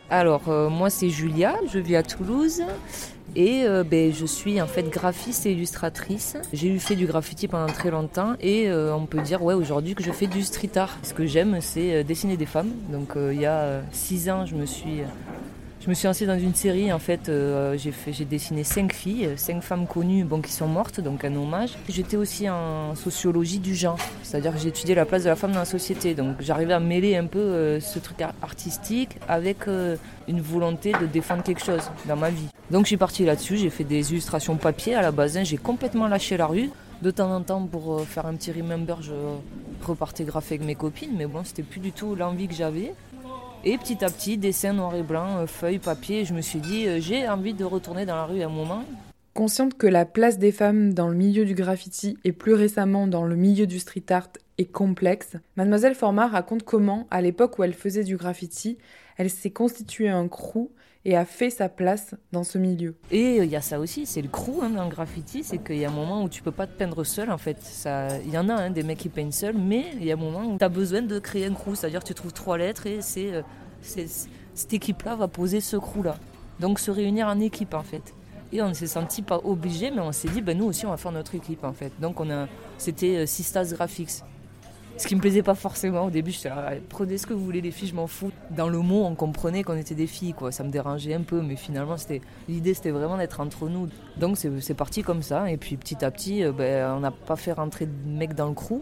Alors, 0.10 0.50
euh, 0.50 0.70
moi, 0.70 0.90
c'est 0.90 1.10
Julia, 1.10 1.56
je 1.72 1.80
vis 1.80 1.96
à 1.96 2.04
Toulouse 2.04 2.64
et 3.36 3.64
euh, 3.66 3.84
ben, 3.84 4.14
je 4.14 4.26
suis 4.26 4.62
en 4.62 4.68
fait 4.68 4.90
graphiste 4.90 5.46
et 5.46 5.52
illustratrice. 5.52 6.38
J'ai 6.54 6.70
eu 6.70 6.80
fait 6.80 6.96
du 6.96 7.06
graffiti 7.06 7.48
pendant 7.48 7.72
très 7.72 7.92
longtemps 7.92 8.36
et 8.40 8.70
euh, 8.70 8.94
on 8.96 9.06
peut 9.06 9.22
dire 9.22 9.44
ouais, 9.44 9.54
aujourd'hui 9.54 9.96
que 9.96 10.04
je 10.04 10.12
fais 10.12 10.28
du 10.28 10.42
street 10.44 10.78
art. 10.78 10.98
Ce 11.04 11.14
que 11.14 11.26
j'aime, 11.26 11.60
c'est 11.62 12.04
dessiner 12.04 12.38
des 12.38 12.46
femmes. 12.46 12.72
Donc, 12.90 13.14
il 13.16 13.40
y 13.40 13.46
a 13.46 13.82
six 13.92 14.30
ans, 14.30 14.46
je 14.46 14.56
me 14.56 14.66
suis 14.66 15.02
je 15.88 15.92
me 15.92 15.96
suis 15.96 16.08
lancée 16.08 16.26
dans 16.26 16.38
une 16.38 16.54
série, 16.54 16.92
en 16.92 17.00
fait, 17.00 17.30
euh, 17.30 17.78
j'ai, 17.78 17.94
fait, 17.94 18.12
j'ai 18.12 18.26
dessiné 18.26 18.66
cinq 18.66 18.92
filles, 18.92 19.30
cinq 19.38 19.62
femmes 19.64 19.88
connues 19.88 20.26
bon, 20.26 20.42
qui 20.42 20.52
sont 20.52 20.68
mortes, 20.68 21.00
donc 21.00 21.24
un 21.24 21.34
hommage. 21.34 21.78
J'étais 21.88 22.18
aussi 22.18 22.50
en 22.50 22.94
sociologie 22.94 23.60
du 23.60 23.74
genre, 23.74 23.98
c'est-à-dire 24.22 24.52
que 24.54 24.60
j'ai 24.60 24.96
la 24.96 25.06
place 25.06 25.24
de 25.24 25.30
la 25.30 25.38
femme 25.38 25.54
dans 25.54 25.60
la 25.60 25.64
société. 25.64 26.14
Donc 26.14 26.42
j'arrivais 26.42 26.74
à 26.74 26.82
mêler 26.82 27.16
un 27.16 27.26
peu 27.26 27.40
euh, 27.40 27.80
ce 27.80 28.00
truc 28.00 28.22
artistique 28.42 29.12
avec 29.30 29.70
euh, 29.70 29.96
une 30.28 30.42
volonté 30.42 30.92
de 30.92 31.06
défendre 31.06 31.42
quelque 31.42 31.64
chose 31.64 31.90
dans 32.06 32.18
ma 32.18 32.32
vie. 32.32 32.48
Donc 32.70 32.84
je 32.84 32.88
suis 32.88 32.98
partie 32.98 33.24
là-dessus, 33.24 33.56
j'ai 33.56 33.70
fait 33.70 33.86
des 33.86 34.12
illustrations 34.12 34.58
papier 34.58 34.94
à 34.94 35.02
la 35.02 35.14
base, 35.14 35.38
hein. 35.38 35.46
j'ai 35.46 35.56
complètement 35.56 36.10
lâché 36.10 36.36
la 36.36 36.48
rue. 36.48 36.70
De 37.02 37.12
temps 37.12 37.34
en 37.34 37.42
temps, 37.42 37.62
pour 37.62 38.02
faire 38.02 38.26
un 38.26 38.34
petit 38.34 38.52
remember, 38.52 38.98
je 39.02 39.14
repartais 39.86 40.26
graffer 40.26 40.56
avec 40.56 40.68
mes 40.68 40.76
copines, 40.76 41.12
mais 41.16 41.28
bon, 41.28 41.44
c'était 41.46 41.64
plus 41.64 41.80
du 41.80 41.94
tout 41.94 42.14
l'envie 42.16 42.48
que 42.48 42.56
j'avais. 42.56 42.94
Et 43.70 43.78
petit 43.78 44.06
à 44.06 44.10
petit, 44.10 44.38
dessin 44.38 44.72
noir 44.72 44.96
et 44.96 45.04
blanc, 45.04 45.40
euh, 45.40 45.46
feuilles, 45.46 45.80
papier, 45.80 46.24
je 46.24 46.34
me 46.34 46.40
suis 46.40 46.60
dit, 46.60 46.88
euh, 46.88 47.02
j'ai 47.02 47.28
envie 47.28 47.54
de 47.54 47.66
retourner 47.66 48.06
dans 48.06 48.16
la 48.16 48.24
rue 48.24 48.42
à 48.42 48.46
un 48.46 48.50
moment. 48.50 48.86
Consciente 49.34 49.78
que 49.78 49.88
la 49.88 50.06
place 50.06 50.40
des 50.40 50.54
femmes 50.54 50.94
dans 50.94 51.10
le 51.10 51.18
milieu 51.18 51.44
du 51.44 51.54
graffiti 51.54 52.18
et 52.24 52.32
plus 52.32 52.54
récemment 52.54 53.08
dans 53.08 53.26
le 53.26 53.36
milieu 53.36 53.68
du 53.68 53.80
street 53.80 54.06
art 54.10 54.30
est 54.58 54.72
complexe, 54.72 55.36
Mademoiselle 55.58 55.96
Format 55.96 56.28
raconte 56.28 56.64
comment, 56.64 57.08
à 57.12 57.20
l'époque 57.20 57.60
où 57.60 57.64
elle 57.66 57.74
faisait 57.74 58.06
du 58.06 58.16
graffiti, 58.16 58.78
elle 59.18 59.30
s'est 59.30 59.52
constituée 59.52 60.08
un 60.08 60.30
crew 60.30 60.70
et 61.06 61.16
a 61.16 61.26
fait 61.26 61.50
sa 61.50 61.70
place 61.70 62.16
dans 62.32 62.44
ce 62.44 62.58
milieu. 62.58 62.96
Et 63.12 63.38
il 63.38 63.50
y 63.50 63.56
a 63.56 63.62
ça 63.62 63.80
aussi, 63.80 64.06
c'est 64.06 64.22
le 64.22 64.28
crew 64.28 64.62
hein, 64.62 64.70
dans 64.70 64.84
le 64.84 64.90
graffiti, 64.90 65.44
c'est 65.44 65.58
qu'il 65.58 65.78
y 65.78 65.86
a 65.86 65.90
un 65.90 65.94
moment 65.94 66.24
où 66.24 66.30
tu 66.30 66.42
peux 66.42 66.52
pas 66.52 66.68
te 66.68 66.78
peindre 66.78 67.04
seul 67.04 67.32
en 67.32 67.38
fait. 67.38 67.58
Il 68.26 68.32
y 68.32 68.38
en 68.38 68.50
a 68.50 68.54
hein, 68.54 68.70
des 68.70 68.84
mecs 68.84 68.98
qui 68.98 69.10
peignent 69.10 69.32
seuls, 69.32 69.58
mais 69.58 69.86
il 69.96 70.06
y 70.06 70.12
a 70.12 70.16
un 70.16 70.18
moment 70.18 70.44
où 70.46 70.58
tu 70.58 70.64
as 70.64 70.70
besoin 70.70 71.02
de 71.02 71.20
créer 71.20 71.46
un 71.46 71.54
crew, 71.54 71.76
c'est-à-dire 71.76 72.04
tu 72.04 72.14
trouves 72.14 72.34
trois 72.34 72.58
lettres 72.58 72.88
et 72.88 73.02
c'est, 73.02 73.34
euh, 73.34 73.42
cette 74.54 74.74
équipe-là 74.74 75.16
va 75.16 75.28
poser 75.28 75.62
ce 75.62 75.78
crew-là. 75.78 76.18
Donc 76.60 76.80
se 76.80 76.92
réunir 76.92 77.28
en 77.28 77.40
équipe 77.40 77.74
en 77.74 77.84
fait. 77.84 78.14
Et 78.52 78.62
on 78.62 78.70
ne 78.70 78.74
s'est 78.74 78.88
senti 78.88 79.22
pas 79.22 79.42
obligé, 79.44 79.92
mais 79.92 80.00
on 80.00 80.12
s'est 80.12 80.30
dit, 80.30 80.42
ben 80.42 80.58
nous 80.58 80.66
aussi 80.66 80.86
on 80.86 80.90
va 80.90 80.98
faire 80.98 81.12
notre 81.12 81.36
équipe 81.36 81.64
en 81.64 81.74
fait. 81.74 81.92
Donc 82.00 82.18
c'était 82.78 83.18
euh, 83.18 83.26
Sistas 83.26 83.74
Graphics. 83.74 84.24
Ce 84.98 85.08
qui 85.08 85.16
me 85.16 85.22
plaisait 85.22 85.44
pas 85.44 85.54
forcément 85.54 86.06
au 86.06 86.10
début, 86.10 86.32
j'étais 86.32 86.50
là, 86.50 86.74
prenez 86.90 87.20
ce 87.20 87.28
que 87.28 87.34
vous 87.34 87.46
voulez 87.46 87.62
les 87.62 87.70
filles, 87.70 87.90
je 87.90 87.96
m'en 87.96 88.08
fous. 88.08 88.32
Dans 88.50 88.68
le 88.68 88.80
mot, 88.80 89.06
on 89.06 89.14
comprenait 89.14 89.62
qu'on 89.62 89.78
était 89.78 89.94
des 89.94 90.08
filles, 90.08 90.34
quoi. 90.34 90.52
Ça 90.52 90.64
me 90.64 90.72
dérangeait 90.72 91.14
un 91.14 91.22
peu, 91.22 91.42
mais 91.42 91.56
finalement, 91.56 91.98
c'était 91.98 92.22
l'idée, 92.50 92.74
c'était 92.74 92.90
vraiment 92.90 93.16
d'être 93.16 93.40
entre 93.40 93.70
nous. 93.70 93.90
Donc 94.18 94.38
c'est 94.38 94.74
parti 94.74 95.04
comme 95.04 95.22
ça, 95.22 95.52
et 95.52 95.58
puis 95.58 95.78
petit 95.78 96.04
à 96.04 96.10
petit, 96.10 96.44
euh, 96.44 96.52
ben, 96.52 96.96
on 96.96 97.00
n'a 97.02 97.12
pas 97.12 97.36
fait 97.36 97.52
rentrer 97.52 97.86
de 97.86 97.92
mecs 98.08 98.34
dans 98.34 98.48
le 98.48 98.56
crew. 98.56 98.82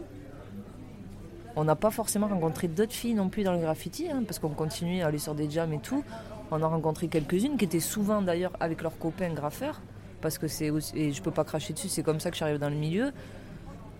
On 1.54 1.64
n'a 1.64 1.76
pas 1.76 1.90
forcément 1.90 2.28
rencontré 2.28 2.66
d'autres 2.68 2.92
filles 2.94 3.14
non 3.14 3.28
plus 3.28 3.42
dans 3.42 3.52
le 3.52 3.60
graffiti, 3.60 4.08
hein, 4.08 4.22
parce 4.26 4.38
qu'on 4.38 4.48
continuait 4.50 5.02
à 5.02 5.08
aller 5.08 5.18
sur 5.18 5.34
des 5.34 5.50
jams 5.50 5.72
et 5.74 5.80
tout. 5.80 6.02
On 6.50 6.62
a 6.62 6.66
rencontré 6.66 7.08
quelques-unes 7.08 7.58
qui 7.58 7.66
étaient 7.66 7.80
souvent 7.80 8.22
d'ailleurs 8.22 8.52
avec 8.60 8.80
leurs 8.80 8.98
copains 8.98 9.34
graffeurs, 9.34 9.82
parce 10.22 10.38
que 10.38 10.48
c'est 10.48 10.72
et 10.94 11.12
je 11.12 11.22
peux 11.22 11.30
pas 11.30 11.44
cracher 11.44 11.74
dessus, 11.74 11.88
c'est 11.88 12.02
comme 12.02 12.20
ça 12.20 12.30
que 12.30 12.38
j'arrive 12.38 12.58
dans 12.58 12.70
le 12.70 12.76
milieu 12.76 13.12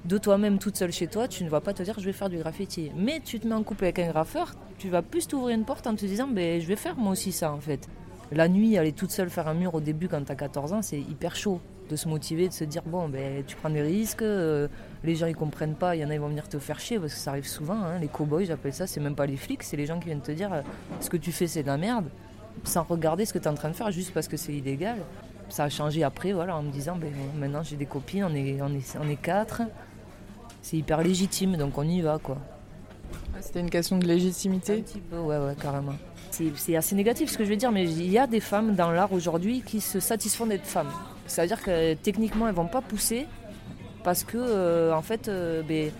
de 0.07 0.19
toi-même 0.19 0.59
toute 0.59 0.77
seule 0.77 0.93
chez 0.93 1.09
toi, 1.09 1.27
tu 1.27 1.45
ne 1.45 1.49
vas 1.49 1.61
pas 1.61 1.73
te 1.73 1.83
dire 1.83 1.99
je 1.99 2.05
vais 2.05 2.13
faire 2.13 2.29
du 2.29 2.39
graffiti. 2.39 2.91
Mais 2.97 3.21
tu 3.25 3.41
te 3.41 3.47
mets 3.47 3.55
en 3.55 3.63
couple 3.63 3.85
avec 3.85 3.99
un 3.99 4.09
graffeur, 4.09 4.55
tu 4.79 4.89
vas 4.89 5.03
plus 5.03 5.27
t'ouvrir 5.27 5.57
une 5.57 5.65
porte 5.65 5.87
en 5.87 5.95
te 5.95 6.05
disant 6.05 6.29
ben, 6.29 6.61
je 6.61 6.67
vais 6.67 6.77
faire 6.77 6.97
moi 6.97 7.13
aussi 7.13 7.33
ça 7.33 7.53
en 7.53 7.61
fait. 7.61 7.89
La 8.33 8.49
nuit, 8.49 8.77
aller 8.77 8.93
toute 8.93 9.11
seule 9.11 9.31
faire 9.31 9.47
un 9.49 9.55
mur 9.55 9.75
au 9.75 9.81
début 9.81 10.09
quand 10.09 10.25
tu 10.25 10.33
as 10.33 10.37
14 10.37 10.73
ans, 10.73 10.83
c'est 10.83 10.99
hyper 10.99 11.37
chaud 11.37 11.61
de 11.89 11.97
se 11.97 12.09
motiver, 12.09 12.49
de 12.49 12.53
se 12.53 12.65
dire 12.65 12.83
bon 12.85 13.09
ben 13.09 13.45
tu 13.47 13.55
prends 13.57 13.71
des 13.71 13.83
risques, 13.83 14.23
euh, 14.23 14.69
les 15.05 15.15
gens 15.15 15.27
ils 15.27 15.37
comprennent 15.37 15.77
pas, 15.77 15.95
il 15.95 16.03
y 16.03 16.05
en 16.05 16.11
a 16.11 16.15
ils 16.15 16.21
vont 16.21 16.29
venir 16.29 16.49
te 16.49 16.59
faire 16.59 16.81
chier 16.81 16.99
parce 16.99 17.15
que 17.15 17.21
ça 17.21 17.31
arrive 17.31 17.47
souvent, 17.47 17.81
hein, 17.81 17.99
les 18.01 18.09
cowboys 18.09 18.47
j'appelle 18.47 18.73
ça, 18.73 18.87
c'est 18.87 19.01
même 19.01 19.15
pas 19.15 19.27
les 19.27 19.37
flics, 19.37 19.63
c'est 19.63 19.77
les 19.77 19.87
gens 19.87 19.99
qui 20.01 20.07
viennent 20.07 20.21
te 20.21 20.33
dire 20.33 20.53
euh, 20.53 20.63
ce 21.01 21.09
que 21.09 21.17
tu 21.17 21.31
fais 21.31 21.47
c'est 21.47 21.63
de 21.63 21.69
la 21.69 21.77
merde, 21.77 22.07
sans 22.65 22.83
regarder 22.83 23.25
ce 23.25 23.33
que 23.33 23.39
tu 23.39 23.45
es 23.45 23.49
en 23.49 23.55
train 23.55 23.71
de 23.71 23.77
faire 23.77 23.91
juste 23.91 24.13
parce 24.13 24.29
que 24.29 24.37
c'est 24.37 24.53
illégal. 24.53 24.99
Ça 25.49 25.65
a 25.65 25.69
changé 25.69 26.03
après 26.03 26.33
voilà 26.33 26.57
en 26.57 26.63
me 26.63 26.73
disant 26.73 26.97
ben, 26.97 27.13
maintenant 27.39 27.63
j'ai 27.63 27.77
des 27.77 27.87
copines, 27.87 28.25
on 28.25 28.35
est, 28.35 29.23
quatre, 29.23 29.63
c'est 30.67 30.79
hyper 30.79 31.01
légitime, 31.01 31.57
donc 31.57 31.79
on 31.79 31.85
y 31.85 32.01
va, 32.01 32.19
quoi. 32.19 32.39
C'était 33.41 33.61
une 33.61 33.71
question 33.71 33.99
de 33.99 34.07
légitimité 34.07 34.79
Un 34.79 34.81
petit 34.81 34.99
peu, 34.99 35.19
ouais, 35.19 35.39
ouais, 35.39 35.55
carrément. 35.63 35.95
C'est 36.31 36.75
assez 36.75 36.97
négatif 36.97 37.31
ce 37.31 37.39
que 37.39 37.45
je 37.45 37.51
veux 37.51 37.57
dire, 37.57 37.71
mais 37.71 37.85
il 37.85 38.11
y 38.11 38.19
a 38.19 38.27
des 38.27 38.41
femmes 38.41 38.75
dans 38.75 38.91
l'art 38.91 39.13
aujourd'hui 39.13 39.63
qui 39.65 39.81
se 39.81 40.01
satisfont 40.01 40.45
d'être 40.45 40.67
femmes. 40.67 40.91
C'est-à-dire 41.29 41.63
que 41.63 41.95
techniquement, 41.95 42.49
elles 42.49 42.55
vont 42.55 42.67
pas 42.67 42.83
pousser 42.83 43.27
parce 44.03 44.25
que, 44.25 44.37
euh, 44.39 44.93
en 44.93 45.03
fait, 45.03 45.29
euh, 45.29 45.63
ben, 45.63 45.93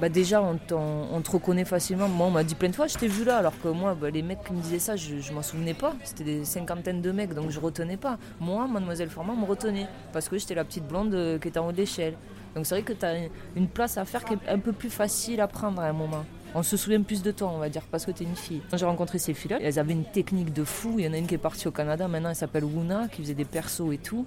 bah 0.00 0.08
déjà 0.08 0.42
on, 0.42 0.56
te 0.56 1.30
reconnaît 1.30 1.66
facilement. 1.66 2.08
Moi 2.08 2.28
on 2.28 2.30
m'a 2.30 2.42
dit 2.42 2.54
plein 2.54 2.70
de 2.70 2.74
fois 2.74 2.86
je 2.86 2.96
t'ai 2.96 3.06
vu 3.06 3.22
là 3.22 3.36
alors 3.36 3.52
que 3.60 3.68
moi 3.68 3.94
bah, 3.94 4.08
les 4.08 4.22
mecs 4.22 4.42
qui 4.42 4.54
me 4.54 4.62
disaient 4.62 4.78
ça 4.78 4.96
je, 4.96 5.20
je 5.20 5.32
m'en 5.34 5.42
souvenais 5.42 5.74
pas. 5.74 5.92
C'était 6.04 6.24
des 6.24 6.44
cinquantaines 6.46 7.02
de 7.02 7.12
mecs 7.12 7.34
donc 7.34 7.50
je 7.50 7.60
retenais 7.60 7.98
pas. 7.98 8.16
Moi 8.40 8.66
mademoiselle 8.66 9.10
Formand 9.10 9.36
me 9.36 9.44
retenait 9.44 9.86
parce 10.14 10.30
que 10.30 10.38
j'étais 10.38 10.54
la 10.54 10.64
petite 10.64 10.86
blonde 10.88 11.12
euh, 11.12 11.38
qui 11.38 11.48
était 11.48 11.58
en 11.58 11.68
haut 11.68 11.72
de 11.72 11.76
l'échelle. 11.76 12.14
Donc 12.54 12.66
c'est 12.66 12.74
vrai 12.74 12.82
que 12.82 12.92
tu 12.92 13.04
as 13.04 13.16
une 13.56 13.68
place 13.68 13.98
à 13.98 14.04
faire 14.04 14.24
qui 14.24 14.34
est 14.34 14.48
un 14.48 14.58
peu 14.58 14.72
plus 14.72 14.90
facile 14.90 15.40
à 15.40 15.46
prendre 15.46 15.80
à 15.80 15.86
un 15.86 15.92
moment. 15.92 16.24
On 16.54 16.64
se 16.64 16.76
souvient 16.76 17.00
plus 17.00 17.22
de 17.22 17.30
toi, 17.30 17.52
on 17.54 17.58
va 17.58 17.68
dire, 17.68 17.82
parce 17.90 18.04
que 18.04 18.10
tu 18.10 18.24
es 18.24 18.26
une 18.26 18.34
fille. 18.34 18.60
Quand 18.70 18.76
j'ai 18.76 18.86
rencontré 18.86 19.18
ces 19.18 19.34
filles-là, 19.34 19.58
elles 19.62 19.78
avaient 19.78 19.92
une 19.92 20.04
technique 20.04 20.52
de 20.52 20.64
fou. 20.64 20.96
Il 20.98 21.04
y 21.04 21.08
en 21.08 21.12
a 21.12 21.18
une 21.18 21.26
qui 21.26 21.34
est 21.34 21.38
partie 21.38 21.68
au 21.68 21.70
Canada, 21.70 22.08
maintenant 22.08 22.30
elle 22.30 22.34
s'appelle 22.34 22.64
Wuna, 22.64 23.06
qui 23.08 23.22
faisait 23.22 23.34
des 23.34 23.44
persos 23.44 23.92
et 23.92 23.98
tout. 23.98 24.26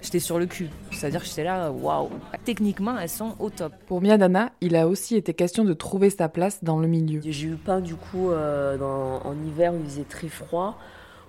J'étais 0.00 0.18
sur 0.18 0.38
le 0.38 0.46
cul. 0.46 0.68
C'est-à-dire 0.90 1.20
que 1.20 1.26
j'étais 1.26 1.44
là, 1.44 1.70
waouh. 1.70 2.10
Techniquement, 2.44 2.98
elles 2.98 3.08
sont 3.08 3.36
au 3.38 3.50
top. 3.50 3.72
Pour 3.86 4.00
Miadana, 4.00 4.50
il 4.60 4.74
a 4.74 4.88
aussi 4.88 5.14
été 5.14 5.32
question 5.32 5.64
de 5.64 5.74
trouver 5.74 6.10
sa 6.10 6.28
place 6.28 6.64
dans 6.64 6.80
le 6.80 6.88
milieu. 6.88 7.20
J'ai 7.24 7.48
eu 7.48 7.54
peint 7.54 7.80
du 7.80 7.94
coup 7.94 8.30
euh, 8.30 8.76
en 8.80 9.34
hiver 9.46 9.74
où 9.74 9.78
il 9.78 9.84
faisait 9.84 10.04
très 10.04 10.28
froid 10.28 10.78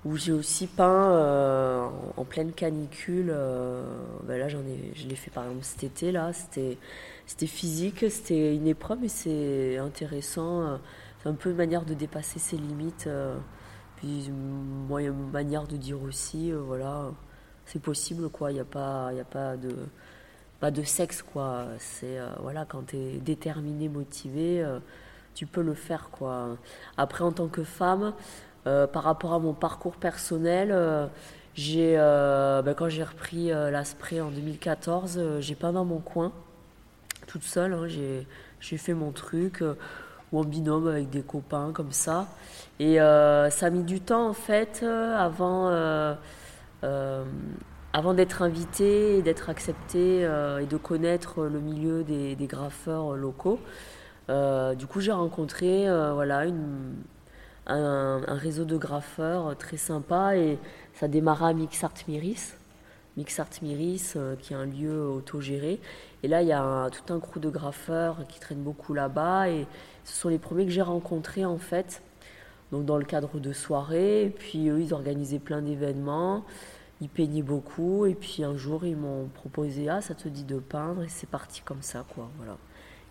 où 0.05 0.17
j'ai 0.17 0.33
aussi 0.33 0.67
peint 0.67 1.11
euh, 1.13 1.87
en 2.17 2.25
pleine 2.25 2.51
canicule. 2.51 3.29
Euh, 3.29 3.83
ben 4.23 4.37
là, 4.37 4.49
j'en 4.49 4.59
ai, 4.59 4.91
je 4.95 5.07
l'ai 5.07 5.15
fait 5.15 5.31
par 5.31 5.45
exemple 5.45 5.63
cet 5.63 5.83
été 5.83 6.11
là. 6.11 6.33
C'était, 6.33 6.77
c'était 7.25 7.47
physique, 7.47 8.05
c'était 8.09 8.55
une 8.55 8.67
épreuve, 8.67 8.99
mais 9.01 9.07
c'est 9.07 9.77
intéressant. 9.77 10.61
Euh, 10.63 10.77
c'est 11.21 11.29
un 11.29 11.33
peu 11.33 11.51
une 11.51 11.57
manière 11.57 11.85
de 11.85 11.93
dépasser 11.93 12.39
ses 12.39 12.57
limites. 12.57 13.07
puis 13.97 14.25
une 14.27 15.31
manière 15.31 15.67
de 15.67 15.77
dire 15.77 16.01
aussi, 16.03 16.51
voilà, 16.51 17.11
c'est 17.65 17.81
possible 17.81 18.29
quoi. 18.29 18.51
Il 18.51 18.55
n'y 18.55 18.59
a 18.59 18.65
pas, 18.65 19.11
il 19.13 19.19
a 19.19 19.25
pas 19.25 19.55
de 19.57 19.73
pas 20.59 20.71
de 20.71 20.83
sexe 20.83 21.21
quoi. 21.21 21.67
C'est 21.79 22.19
voilà, 22.41 22.65
quand 22.65 22.87
tu 22.87 22.97
es 22.97 23.19
déterminé, 23.19 23.87
motivé, 23.87 24.65
tu 25.33 25.45
peux 25.45 25.61
le 25.61 25.73
faire 25.75 26.09
quoi. 26.11 26.57
Après, 26.97 27.23
en 27.23 27.31
tant 27.31 27.47
que 27.47 27.63
femme. 27.63 28.13
Euh, 28.65 28.88
par 28.88 29.04
rapport 29.04 29.34
à 29.34 29.39
mon 29.39 29.54
parcours 29.54 29.97
personnel, 29.97 30.69
euh, 30.71 31.08
j'ai, 31.54 31.95
euh, 31.97 32.62
ben, 32.62 32.73
quand 32.73 32.88
j'ai 32.88 33.04
repris 33.04 33.49
l'Aspray 33.49 34.21
en 34.21 34.30
2014, 34.32 35.39
j'ai 35.39 35.56
peint 35.56 35.73
dans 35.73 35.86
mon 35.86 35.99
coin, 35.99 36.32
toute 37.28 37.43
seule. 37.43 37.73
Hein, 37.73 37.88
j'ai, 37.88 38.26
fait 38.78 38.93
mon 38.93 39.12
truc, 39.12 39.63
ou 40.32 40.39
en 40.39 40.43
binôme 40.43 40.88
avec 40.88 41.10
des 41.10 41.21
copains 41.21 41.71
comme 41.73 41.91
ça. 41.91 42.28
Et 42.80 42.95
ça 42.95 43.65
a 43.65 43.69
mis 43.69 43.84
du 43.84 43.99
temps 43.99 44.30
en 44.30 44.34
fait 44.34 44.84
avant, 44.84 46.15
d'être 48.15 48.41
invité 48.41 49.21
d'être 49.21 49.49
accepté 49.49 50.21
et 50.21 50.65
de 50.65 50.78
connaître 50.78 51.43
le 51.43 51.60
milieu 51.60 52.04
des, 52.04 52.36
des 52.36 52.47
graffeurs 52.47 53.15
locaux. 53.15 53.60
du 54.30 54.88
coup, 54.88 55.02
j'ai 55.02 55.12
rencontré 55.12 55.86
voilà, 56.13 56.45
une, 56.45 56.95
un, 57.67 58.19
réseau 58.28 58.65
de 58.65 58.78
graffeurs 58.78 59.56
très 59.58 59.78
sympa 59.78 60.36
et 60.36 60.58
ça 60.93 61.08
démarra 61.08 61.49
à 61.49 61.54
Mixart 61.54 61.93
Miris. 62.08 62.56
Mixart 63.15 63.49
Miris, 63.62 64.13
euh, 64.15 64.36
qui 64.36 64.54
est 64.54 64.56
un 64.56 64.65
lieu 64.65 65.08
autogéré. 65.08 65.80
Et 66.23 66.28
là, 66.28 66.41
il 66.41 66.47
y 66.47 66.54
a 66.54 66.89
tout 66.89 67.13
un 67.13 67.19
crew 67.19 67.39
de 67.39 67.49
graffeurs 67.49 68.26
qui 68.28 68.39
traînent 68.39 68.63
beaucoup 68.63 68.93
là-bas 68.93 69.49
et 69.49 69.67
ce 70.04 70.13
sont 70.13 70.30
les 70.30 70.39
premiers 70.39 70.65
que 70.65 70.71
j'ai 70.71 70.82
rencontrés 70.82 71.45
en 71.45 71.58
fait. 71.58 72.02
Donc 72.71 72.86
dans 72.86 72.97
le 72.97 73.06
cadre 73.06 73.39
de 73.39 73.54
soirées, 73.54 74.34
puis 74.39 74.67
eux, 74.69 74.82
ils 74.82 74.93
organisaient 74.95 75.38
plein 75.38 75.62
d'événements, 75.62 76.43
ils 77.02 77.10
peignaient 77.10 77.43
beaucoup, 77.43 78.08
et 78.08 78.15
puis 78.15 78.43
un 78.43 78.58
jour, 78.58 78.84
ils 78.84 78.95
m'ont 78.95 79.28
proposé, 79.28 79.89
ah, 79.89 80.02
ça 80.02 80.15
te 80.15 80.28
dit 80.28 80.43
de 80.43 80.58
peindre, 80.58 81.04
et 81.04 81.08
c'est 81.08 81.30
parti 81.30 81.62
comme 81.62 81.84
ça, 81.84 82.04
quoi, 82.15 82.32
voilà. 82.38 82.58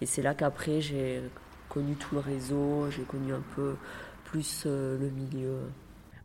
Et 0.01 0.07
c'est 0.07 0.21
là 0.21 0.35
qu'après, 0.35 0.81
j'ai 0.81 1.23
connu 1.69 1.95
tout 1.95 2.17
le 2.17 2.21
réseau, 2.21 2.91
j'ai 2.91 3.03
connu 3.03 3.33
un 3.33 3.43
peu 3.55 3.77
plus 4.33 4.65
euh, 4.67 4.97
le 4.99 5.11
milieu. 5.11 5.59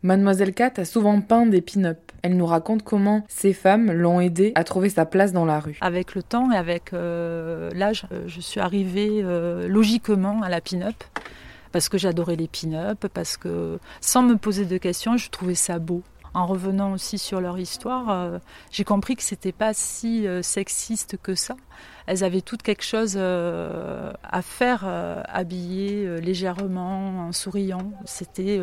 Mademoiselle 0.03 0.53
Kat 0.53 0.73
a 0.77 0.85
souvent 0.85 1.19
peint 1.19 1.45
des 1.45 1.61
pin-up. 1.61 1.99
Elle 2.21 2.37
nous 2.37 2.45
raconte 2.45 2.83
comment 2.83 3.25
ces 3.27 3.51
femmes 3.51 3.91
l'ont 3.91 4.21
aidée 4.21 4.53
à 4.55 4.63
trouver 4.63 4.89
sa 4.89 5.05
place 5.05 5.33
dans 5.33 5.45
la 5.45 5.59
rue. 5.59 5.77
Avec 5.81 6.15
le 6.15 6.23
temps 6.23 6.51
et 6.51 6.55
avec 6.55 6.93
euh, 6.93 7.69
l'âge, 7.75 8.05
euh, 8.11 8.23
je 8.27 8.39
suis 8.39 8.59
arrivée 8.59 9.21
euh, 9.23 9.67
logiquement 9.67 10.41
à 10.41 10.49
la 10.49 10.61
pin-up 10.61 10.95
parce 11.71 11.89
que 11.89 11.97
j'adorais 11.97 12.37
les 12.37 12.47
pin-up, 12.47 13.07
parce 13.13 13.35
que 13.37 13.79
sans 13.99 14.23
me 14.23 14.37
poser 14.37 14.65
de 14.65 14.77
questions, 14.77 15.17
je 15.17 15.29
trouvais 15.29 15.55
ça 15.55 15.77
beau. 15.79 16.01
En 16.33 16.45
revenant 16.45 16.91
aussi 16.91 17.17
sur 17.17 17.41
leur 17.41 17.57
histoire, 17.57 18.39
j'ai 18.71 18.83
compris 18.83 19.15
que 19.15 19.23
c'était 19.23 19.51
pas 19.51 19.73
si 19.73 20.27
sexiste 20.41 21.17
que 21.17 21.35
ça. 21.35 21.55
Elles 22.05 22.23
avaient 22.23 22.41
toutes 22.41 22.61
quelque 22.61 22.83
chose 22.83 23.17
à 23.17 24.41
faire, 24.41 24.85
habillées 25.27 26.21
légèrement, 26.21 27.27
en 27.27 27.31
souriant. 27.31 27.91
C'était 28.05 28.61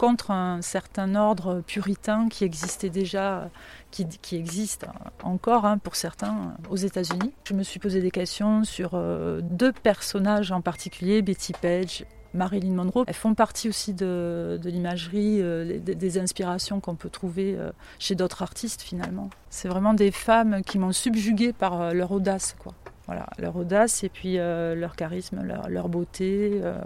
contre 0.00 0.30
un 0.30 0.62
certain 0.62 1.14
ordre 1.14 1.60
puritain 1.60 2.30
qui 2.30 2.44
existait 2.44 2.88
déjà, 2.88 3.50
qui, 3.90 4.06
existe 4.32 4.86
encore 5.22 5.66
hein, 5.66 5.76
pour 5.76 5.94
certains 5.94 6.54
aux 6.70 6.76
États-Unis. 6.76 7.34
Je 7.44 7.52
me 7.52 7.62
suis 7.62 7.78
posé 7.78 8.00
des 8.00 8.10
questions 8.10 8.64
sur 8.64 8.92
euh, 8.94 9.42
deux 9.42 9.72
personnages 9.72 10.52
en 10.52 10.62
particulier, 10.62 11.20
Betty 11.20 11.52
Page 11.52 12.06
Marilyn 12.34 12.74
Monroe. 12.74 13.04
Elles 13.06 13.14
font 13.14 13.34
partie 13.34 13.68
aussi 13.68 13.94
de, 13.94 14.60
l'imagerie, 14.64 15.40
euh, 15.40 15.78
des, 15.78 16.18
inspirations 16.18 16.80
qu'on 16.80 16.94
peut 16.94 17.10
trouver 17.10 17.54
euh, 17.56 17.70
chez 17.98 18.14
d'autres 18.14 18.42
artistes 18.42 18.82
finalement. 18.82 19.30
C'est 19.48 19.68
vraiment 19.68 19.94
des 19.94 20.10
femmes 20.10 20.62
qui 20.62 20.78
m'ont 20.78 20.92
subjuguée 20.92 21.52
par 21.52 21.92
leur 21.94 22.12
audace. 22.12 22.56
Quoi. 22.58 22.72
Voilà, 23.10 23.26
leur 23.38 23.56
audace 23.56 24.04
et 24.04 24.08
puis 24.08 24.38
euh, 24.38 24.76
leur 24.76 24.94
charisme, 24.94 25.42
leur, 25.42 25.88
beauté, 25.88 26.60
euh, 26.62 26.78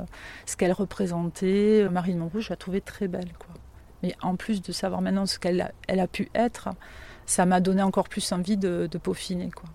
ce 0.46 0.56
qu'elle 0.56 0.72
représentait. 0.72 1.86
Marine 1.90 2.16
Monroe, 2.16 2.40
je 2.40 2.48
la 2.48 2.56
trouvais 2.56 2.80
très 2.80 3.08
belle. 3.08 3.30
Quoi. 3.38 3.54
Mais 4.02 4.14
en 4.22 4.34
plus 4.34 4.62
de 4.62 4.72
savoir 4.72 5.02
maintenant 5.02 5.26
ce 5.26 5.38
qu'elle 5.38 5.60
a, 5.60 6.06
pu 6.06 6.30
être, 6.34 6.70
ça 7.26 7.44
m'a 7.44 7.60
donné 7.60 7.82
encore 7.82 8.08
plus 8.08 8.32
envie 8.32 8.56
de, 8.56 8.88
peaufiner. 9.02 9.50
Quoi. 9.50 9.68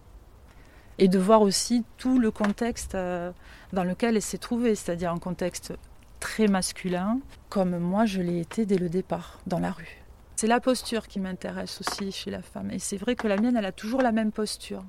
Et 1.02 1.08
de 1.08 1.18
voir 1.18 1.42
aussi 1.42 1.86
tout 1.98 2.20
le 2.20 2.30
contexte 2.30 2.94
euh, 2.94 3.32
dans 3.72 3.86
lequel 3.86 4.18
elle 4.18 4.22
s'est 4.22 4.38
trouvée, 4.38 4.76
c'est-à-dire 4.76 5.14
un 5.14 5.18
contexte 5.18 5.74
très 6.20 6.48
masculin, 6.48 7.22
comme 7.48 7.78
moi 7.80 8.06
je 8.06 8.22
l'ai 8.22 8.42
été 8.42 8.66
dès 8.66 8.78
le 8.78 8.90
départ, 8.90 9.40
dans 9.48 9.60
la 9.60 9.72
rue. 9.72 10.04
C'est 10.36 10.48
la 10.48 10.60
posture 10.60 11.08
qui 11.08 11.22
m'intéresse 11.22 11.80
aussi 11.80 12.12
chez 12.12 12.32
la 12.32 12.42
femme. 12.42 12.70
Et 12.72 12.80
c'est 12.80 12.98
vrai 12.98 13.16
que 13.16 13.30
la 13.30 13.38
mienne, 13.38 13.56
elle 13.56 13.66
a 13.66 13.72
toujours 13.72 14.02
la 14.02 14.12
même 14.12 14.34
posture. 14.34 14.84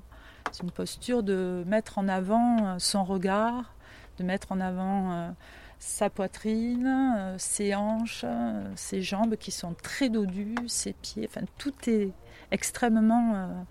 C'est 0.50 0.64
une 0.64 0.72
posture 0.72 1.22
de 1.22 1.62
mettre 1.68 1.98
en 1.98 2.08
avant 2.08 2.66
euh, 2.66 2.74
son 2.78 3.04
regard, 3.04 3.72
de 4.18 4.24
mettre 4.24 4.50
en 4.50 4.58
avant 4.58 5.12
euh, 5.12 5.30
sa 5.78 6.10
poitrine, 6.10 7.36
ses 7.38 7.76
hanches, 7.76 8.24
ses 8.74 9.00
jambes 9.00 9.36
qui 9.36 9.52
sont 9.52 9.74
très 9.74 10.08
dodues, 10.08 10.56
ses 10.66 10.92
pieds, 10.92 11.28
enfin 11.30 11.46
tout 11.56 11.72
est 11.86 12.10
extrêmement... 12.50 13.64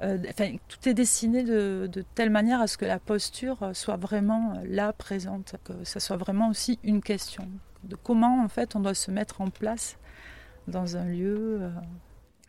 enfin, 0.00 0.56
tout 0.68 0.88
est 0.88 0.94
dessiné 0.94 1.42
de, 1.42 1.88
telle 2.14 2.30
manière 2.30 2.60
à 2.60 2.66
ce 2.66 2.76
que 2.76 2.84
la 2.84 2.98
posture 2.98 3.70
soit 3.72 3.96
vraiment 3.96 4.60
là, 4.66 4.92
présente, 4.92 5.56
que 5.64 5.72
ça 5.84 6.00
soit 6.00 6.16
vraiment 6.16 6.48
aussi 6.48 6.78
une 6.84 7.00
question 7.00 7.48
de 7.84 7.96
comment 7.96 8.42
en 8.42 8.48
fait 8.48 8.76
on 8.76 8.80
doit 8.80 8.94
se 8.94 9.10
mettre 9.10 9.40
en 9.40 9.48
place 9.48 9.98
dans 10.68 10.96
un 10.96 11.04
lieu. 11.04 11.60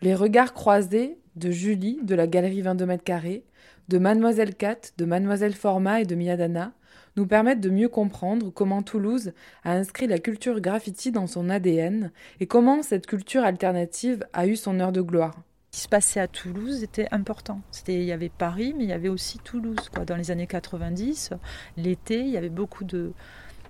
Les 0.02 0.16
regards 0.16 0.54
croisés 0.54 1.18
de 1.36 1.52
Julie 1.52 2.00
de 2.04 2.16
la 2.16 2.28
galerie 2.28 2.62
22 2.62 2.86
mètres 2.86 3.04
carrés, 3.04 3.44
de 3.88 3.98
Mademoiselle 3.98 4.56
Cat, 4.56 4.92
de 4.98 5.06
Mademoiselle 5.06 5.54
Forma 5.54 6.02
et 6.02 6.06
de 6.06 6.16
Miadana 6.16 6.74
nous 7.16 7.26
permettent 7.26 7.62
de 7.62 7.70
mieux 7.70 7.90
comprendre 7.90 8.52
comment 8.52 8.84
Toulouse 8.84 9.34
a 9.64 9.72
inscrit 9.74 10.08
la 10.08 10.20
culture 10.20 10.62
graffiti 10.62 11.12
dans 11.12 11.26
son 11.26 11.50
ADN 11.50 12.12
et 12.40 12.46
comment 12.46 12.84
cette 12.84 13.08
culture 13.08 13.44
alternative 13.44 14.26
a 14.34 14.46
eu 14.46 14.56
son 14.56 14.80
heure 14.80 14.92
de 14.92 15.02
gloire. 15.02 15.36
Ce 15.72 15.78
qui 15.78 15.84
se 15.84 15.90
passait 15.90 16.20
à 16.20 16.28
Toulouse 16.28 16.82
était 16.84 17.08
important. 17.12 17.62
C'était, 17.72 17.96
il 17.96 18.06
y 18.06 18.12
avait 18.12 18.30
Paris, 18.30 18.74
mais 18.76 18.86
il 18.86 18.90
y 18.90 18.94
avait 18.94 19.10
aussi 19.10 19.38
Toulouse. 19.40 19.90
Quoi. 19.94 20.06
Dans 20.06 20.16
les 20.16 20.32
années 20.32 20.48
90, 20.48 21.32
l'été, 21.76 22.22
il 22.22 22.30
y 22.30 22.38
avait 22.38 22.50
beaucoup 22.50 22.84
de, 22.84 23.12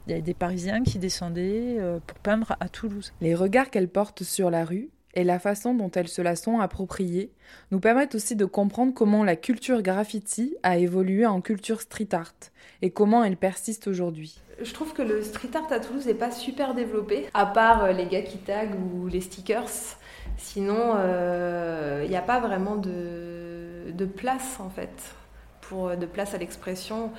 il 0.07 0.11
y 0.11 0.13
avait 0.13 0.21
des 0.21 0.33
Parisiens 0.33 0.83
qui 0.83 0.99
descendaient 0.99 1.77
euh, 1.79 1.99
pour 2.05 2.17
peindre 2.19 2.55
à 2.61 2.69
Toulouse. 2.69 3.11
Les 3.19 3.35
regards 3.35 3.69
qu'elle 3.69 3.89
porte 3.89 4.23
sur 4.23 4.49
la 4.49 4.63
rue 4.63 4.89
et 5.15 5.25
la 5.25 5.37
façon 5.37 5.73
dont 5.73 5.91
elles 5.91 6.07
se 6.07 6.21
la 6.21 6.37
sont 6.37 6.59
appropriées 6.59 7.31
nous 7.71 7.79
permettent 7.81 8.15
aussi 8.15 8.37
de 8.37 8.45
comprendre 8.45 8.93
comment 8.93 9.25
la 9.25 9.35
culture 9.35 9.81
graffiti 9.81 10.55
a 10.63 10.77
évolué 10.77 11.25
en 11.25 11.41
culture 11.41 11.81
street 11.81 12.13
art 12.13 12.35
et 12.81 12.91
comment 12.91 13.23
elle 13.23 13.35
persiste 13.35 13.87
aujourd'hui. 13.87 14.39
Je 14.61 14.73
trouve 14.73 14.93
que 14.93 15.01
le 15.01 15.23
street 15.23 15.49
art 15.55 15.71
à 15.71 15.79
Toulouse 15.79 16.05
n'est 16.05 16.13
pas 16.13 16.31
super 16.31 16.73
développé, 16.73 17.27
à 17.33 17.45
part 17.45 17.83
euh, 17.83 17.91
les 17.91 18.05
gars 18.05 18.21
qui 18.21 18.37
taguent 18.37 18.75
ou 18.93 19.07
les 19.07 19.21
stickers. 19.21 19.97
Sinon, 20.37 20.93
il 20.93 20.99
euh, 20.99 22.07
n'y 22.07 22.15
a 22.15 22.21
pas 22.21 22.39
vraiment 22.39 22.75
de, 22.75 23.91
de, 23.91 24.05
place 24.05 24.59
en 24.59 24.69
fait, 24.69 25.15
pour, 25.61 25.95
de 25.95 26.05
place 26.05 26.33
à 26.33 26.37
l'expression. 26.37 27.11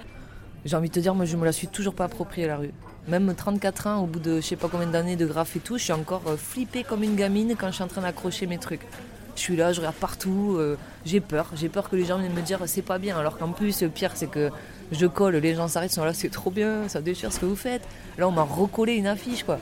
J'ai 0.65 0.77
envie 0.77 0.89
de 0.89 0.95
te 0.95 1.01
dire, 1.01 1.15
moi 1.15 1.25
je 1.25 1.37
me 1.37 1.45
la 1.45 1.53
suis 1.53 1.69
toujours 1.69 1.95
pas 1.95 2.05
appropriée 2.05 2.47
la 2.47 2.57
rue. 2.57 2.73
Même 3.09 3.35
34 3.35 3.87
ans, 3.87 4.03
au 4.03 4.07
bout 4.07 4.21
de 4.21 4.37
je 4.37 4.47
sais 4.47 4.57
pas 4.57 4.69
combien 4.69 4.87
d'années 4.87 5.17
de 5.17 5.27
graphe 5.27 5.57
et 5.57 5.61
tout, 5.61 5.79
je 5.79 5.85
suis 5.85 5.93
encore 5.93 6.23
euh, 6.27 6.37
flippée 6.37 6.85
comme 6.85 7.03
une 7.03 7.17
gamine 7.17 7.55
quand 7.59 7.69
je 7.69 7.75
suis 7.75 7.85
en 7.85 7.89
train 7.89 8.03
d'accrocher 8.03 8.47
mes 8.47 8.59
trucs. 8.59 8.87
Je 9.35 9.41
suis 9.41 9.57
là, 9.57 9.73
je 9.73 9.81
regarde 9.81 9.97
partout, 9.97 10.57
euh, 10.59 10.77
j'ai 11.05 11.21
peur. 11.21 11.51
J'ai 11.55 11.69
peur 11.69 11.89
que 11.89 11.97
les 11.97 12.05
gens 12.05 12.19
viennent 12.19 12.35
me 12.35 12.43
dire 12.43 12.61
c'est 12.67 12.83
pas 12.83 12.99
bien. 12.99 13.17
Alors 13.17 13.39
qu'en 13.39 13.53
plus, 13.53 13.83
le 13.83 13.89
pire, 13.89 14.11
c'est 14.15 14.27
que 14.27 14.51
je 14.91 15.07
colle, 15.07 15.37
les 15.37 15.55
gens 15.55 15.69
s'arrêtent, 15.69 15.93
sont 15.93 16.05
là, 16.05 16.13
c'est 16.13 16.29
trop 16.29 16.51
bien, 16.51 16.89
ça 16.89 17.01
déchire 17.01 17.33
ce 17.33 17.39
que 17.39 17.47
vous 17.47 17.57
faites. 17.57 17.83
Là, 18.19 18.27
on 18.29 18.33
m'a 18.33 18.43
recollé 18.43 18.95
une 18.95 19.07
affiche, 19.07 19.45
quoi. 19.45 19.59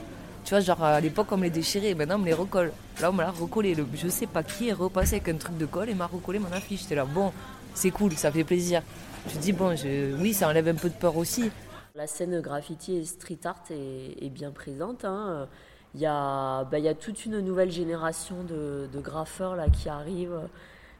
Tu 0.47 0.53
vois, 0.53 0.61
genre 0.61 0.81
à 0.81 1.01
l'époque, 1.01 1.27
on 1.31 1.35
me 1.35 1.43
les 1.43 1.49
déchirait, 1.49 1.93
maintenant 1.93 2.15
on 2.15 2.19
me 2.19 2.25
les 2.25 2.33
recolle. 2.33 2.71
Là, 3.01 3.09
on 3.09 3.13
m'a 3.13 3.29
recollé. 3.29 3.75
Le, 3.75 3.85
je 3.93 4.07
sais 4.07 4.27
pas 4.27 4.43
qui 4.43 4.69
est 4.69 4.73
repassé 4.73 5.15
avec 5.15 5.27
un 5.27 5.35
truc 5.35 5.57
de 5.57 5.65
colle 5.65 5.89
et 5.89 5.93
m'a 5.93 6.07
recollé 6.07 6.39
mon 6.39 6.49
affiche. 6.53 6.83
J'étais 6.83 6.95
là, 6.95 7.03
bon, 7.03 7.33
c'est 7.73 7.91
cool, 7.91 8.13
ça 8.13 8.31
fait 8.31 8.45
plaisir. 8.45 8.81
Je 9.27 9.39
dis, 9.39 9.51
bon, 9.51 9.75
oui, 10.21 10.33
ça 10.33 10.47
enlève 10.47 10.69
un 10.69 10.75
peu 10.75 10.87
de 10.87 10.93
peur 10.93 11.17
aussi. 11.17 11.51
La 11.95 12.07
scène 12.07 12.39
graffiti 12.39 12.95
et 12.95 13.03
street 13.03 13.39
art 13.43 13.61
est, 13.71 14.29
bien 14.29 14.51
présente. 14.51 15.03
Hein. 15.03 15.49
Il, 15.95 15.99
y 15.99 16.05
a, 16.05 16.63
bah, 16.63 16.79
il 16.79 16.85
y 16.85 16.87
a 16.87 16.95
toute 16.95 17.25
une 17.25 17.41
nouvelle 17.41 17.71
génération 17.71 18.45
de, 18.45 18.87
graffeurs 19.01 19.57
là, 19.57 19.67
qui 19.67 19.89
arrivent, 19.89 20.47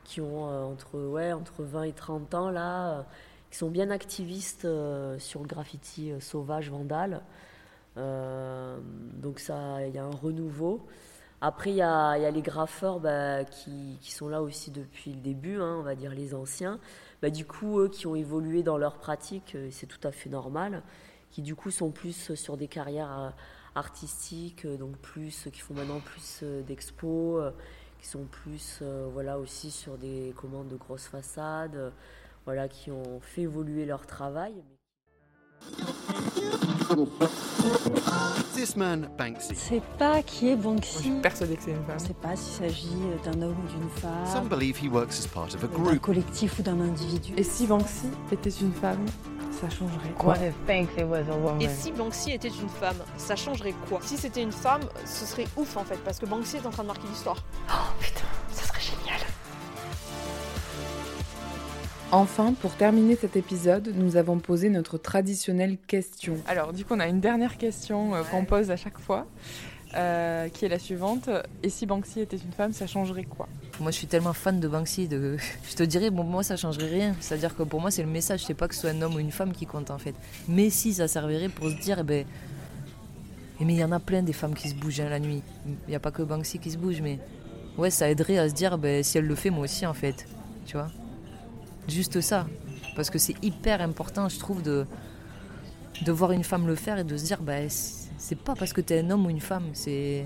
qui 0.03 0.19
ont 0.19 0.49
euh, 0.49 0.63
entre, 0.65 0.99
ouais, 0.99 1.31
entre 1.31 1.63
20 1.63 1.83
et 1.83 1.93
30 1.93 2.33
ans, 2.33 2.49
là, 2.49 3.05
qui 3.49 3.57
sont 3.57 3.69
bien 3.69 3.91
activistes 3.91 4.65
euh, 4.65 5.17
sur 5.19 5.39
le 5.39 5.47
graffiti 5.47 6.11
euh, 6.11 6.19
sauvage, 6.19 6.69
vandale. 6.69 7.21
Donc 7.97 9.39
ça, 9.39 9.85
il 9.85 9.93
y 9.93 9.97
a 9.97 10.05
un 10.05 10.15
renouveau. 10.15 10.87
Après, 11.39 11.69
il 11.69 11.75
y 11.75 11.81
a, 11.83 12.31
les 12.31 12.41
graffeurs 12.41 12.99
bah, 12.99 13.43
qui, 13.45 13.97
sont 14.01 14.27
là 14.27 14.41
aussi 14.41 14.71
depuis 14.71 15.13
le 15.13 15.19
début, 15.19 15.59
hein, 15.59 15.77
on 15.79 15.83
va 15.83 15.93
dire 15.93 16.11
les 16.11 16.33
anciens. 16.33 16.79
Bah, 17.21 17.29
du 17.29 17.45
coup, 17.45 17.79
eux 17.79 17.89
qui 17.89 18.07
ont 18.07 18.15
évolué 18.15 18.63
dans 18.63 18.77
leur 18.77 18.97
pratique, 18.97 19.53
euh, 19.55 19.69
c'est 19.71 19.85
tout 19.85 19.99
à 20.03 20.11
fait 20.11 20.29
normal, 20.29 20.81
qui 21.29 21.43
du 21.43 21.55
coup 21.55 21.69
sont 21.69 21.91
plus 21.91 22.33
sur 22.33 22.57
des 22.57 22.67
carrières 22.67 23.19
euh, 23.19 23.29
artistiques, 23.75 24.65
euh, 24.65 24.77
donc 24.77 24.97
plus, 24.97 25.47
qui 25.53 25.59
font 25.59 25.75
maintenant 25.75 25.99
plus 25.99 26.43
d'expos, 26.65 27.53
qui 27.99 28.07
sont 28.07 28.25
plus, 28.25 28.81
voilà, 29.11 29.39
aussi 29.39 29.71
sur 29.71 29.97
des 29.97 30.33
commandes 30.35 30.69
de 30.69 30.75
grosses 30.75 31.07
façades, 31.07 31.91
voilà, 32.45 32.67
qui 32.67 32.91
ont 32.91 33.19
fait 33.21 33.41
évoluer 33.41 33.85
leur 33.85 34.05
travail. 34.07 34.53
Banksy. 39.17 39.55
C'est 39.55 39.81
pas 39.97 40.21
qui 40.21 40.49
est 40.49 40.55
Banksy. 40.55 40.93
Je 40.93 40.99
suis 40.99 41.11
persuadé 41.21 41.55
que 41.55 41.63
c'est 41.63 41.71
une 41.71 41.77
femme. 41.77 41.97
On 41.99 42.03
ne 42.03 42.07
sait 42.07 42.13
pas 42.13 42.35
s'il 42.35 42.53
s'agit 42.53 42.87
d'un 43.23 43.41
homme 43.41 43.55
ou 43.63 43.67
d'une 43.67 43.89
femme. 43.89 44.25
Some 44.31 44.47
believe 44.47 44.77
he 44.77 44.87
works 44.87 45.19
as 45.19 45.27
part 45.27 45.53
of 45.53 45.63
a 45.63 45.67
group. 45.67 45.91
D'un 45.91 45.97
collectif 45.97 46.59
ou 46.59 46.61
d'un 46.61 46.79
individu. 46.79 47.33
Et 47.37 47.43
si 47.43 47.67
Banksy 47.67 48.07
était 48.31 48.49
une 48.49 48.73
femme, 48.73 49.05
ça 49.59 49.69
changerait 49.69 50.13
quoi 50.17 50.35
Et 51.59 51.69
si 51.69 51.91
Banksy 51.91 52.31
était 52.31 52.47
une 52.47 52.69
femme, 52.69 52.97
ça 53.17 53.35
changerait 53.35 53.73
quoi? 53.89 53.99
Si 54.03 54.17
c'était 54.17 54.43
une 54.43 54.51
femme, 54.51 54.81
ce 55.05 55.25
serait 55.25 55.47
ouf 55.57 55.77
en 55.77 55.83
fait, 55.83 55.97
parce 56.03 56.19
que 56.19 56.25
Banksy 56.25 56.57
est 56.57 56.65
en 56.65 56.69
train 56.69 56.83
de 56.83 56.87
marquer 56.87 57.07
l'histoire. 57.09 57.37
Oh 57.69 57.73
putain, 57.99 58.21
Enfin, 62.13 62.53
pour 62.53 62.73
terminer 62.73 63.17
cet 63.17 63.35
épisode, 63.35 63.91
nous 63.93 64.15
avons 64.15 64.39
posé 64.39 64.69
notre 64.69 64.97
traditionnelle 64.97 65.77
question. 65.87 66.37
Alors, 66.47 66.71
du 66.71 66.85
coup, 66.85 66.93
on 66.95 67.01
a 67.01 67.07
une 67.07 67.19
dernière 67.19 67.57
question 67.57 68.15
euh, 68.15 68.23
qu'on 68.23 68.45
pose 68.45 68.71
à 68.71 68.77
chaque 68.77 68.97
fois, 68.97 69.27
euh, 69.93 70.47
qui 70.47 70.63
est 70.63 70.69
la 70.69 70.79
suivante. 70.79 71.29
Et 71.63 71.69
si 71.69 71.85
Banksy 71.85 72.21
était 72.21 72.37
une 72.37 72.53
femme, 72.53 72.71
ça 72.71 72.87
changerait 72.87 73.25
quoi? 73.25 73.49
Moi, 73.81 73.91
je 73.91 73.97
suis 73.97 74.07
tellement 74.07 74.31
fan 74.31 74.61
de 74.61 74.69
Banksy, 74.69 75.09
de... 75.09 75.35
je 75.69 75.75
te 75.75 75.83
dirais, 75.83 76.09
bon, 76.09 76.23
moi, 76.23 76.43
ça 76.43 76.55
changerait 76.55 76.89
rien. 76.89 77.13
C'est-à-dire 77.19 77.53
que 77.53 77.63
pour 77.63 77.81
moi, 77.81 77.91
c'est 77.91 78.03
le 78.03 78.09
message, 78.09 78.45
c'est 78.45 78.53
pas 78.53 78.69
que 78.69 78.75
ce 78.75 78.81
soit 78.81 78.91
un 78.91 79.01
homme 79.01 79.15
ou 79.15 79.19
une 79.19 79.31
femme 79.31 79.51
qui 79.51 79.65
compte, 79.65 79.91
en 79.91 79.97
fait. 79.97 80.15
Mais 80.47 80.69
si, 80.69 80.93
ça 80.93 81.09
servirait 81.09 81.49
pour 81.49 81.69
se 81.69 81.75
dire, 81.75 81.99
eh 81.99 82.03
ben... 82.03 82.25
Eh, 83.59 83.65
mais 83.65 83.73
il 83.73 83.79
y 83.79 83.83
en 83.83 83.91
a 83.91 83.99
plein 83.99 84.21
des 84.21 84.33
femmes 84.33 84.53
qui 84.53 84.69
se 84.69 84.75
bougent 84.75 85.01
hein, 85.01 85.09
la 85.09 85.19
nuit. 85.19 85.43
Il 85.65 85.89
n'y 85.89 85.95
a 85.95 85.99
pas 85.99 86.11
que 86.11 86.21
Banksy 86.21 86.59
qui 86.59 86.71
se 86.71 86.77
bouge, 86.77 87.01
mais... 87.01 87.19
Ouais, 87.77 87.89
ça 87.89 88.09
aiderait 88.09 88.37
à 88.37 88.47
se 88.47 88.53
dire, 88.53 88.77
ben, 88.77 89.03
si 89.03 89.17
elle 89.17 89.25
le 89.25 89.35
fait, 89.35 89.49
moi 89.49 89.65
aussi, 89.65 89.85
en 89.85 89.93
fait. 89.93 90.25
Tu 90.65 90.77
vois? 90.77 90.87
Juste 91.87 92.21
ça. 92.21 92.45
Parce 92.95 93.09
que 93.09 93.17
c'est 93.17 93.35
hyper 93.43 93.81
important, 93.81 94.27
je 94.29 94.39
trouve, 94.39 94.61
de, 94.61 94.85
de 96.03 96.11
voir 96.11 96.31
une 96.31 96.43
femme 96.43 96.67
le 96.67 96.75
faire 96.75 96.97
et 96.97 97.03
de 97.03 97.15
se 97.17 97.25
dire, 97.25 97.41
bah, 97.41 97.69
c'est 97.69 98.39
pas 98.39 98.55
parce 98.55 98.73
que 98.73 98.81
tu 98.81 98.93
es 98.93 98.99
un 98.99 99.09
homme 99.09 99.25
ou 99.25 99.29
une 99.29 99.39
femme, 99.41 99.69
c'est 99.73 100.25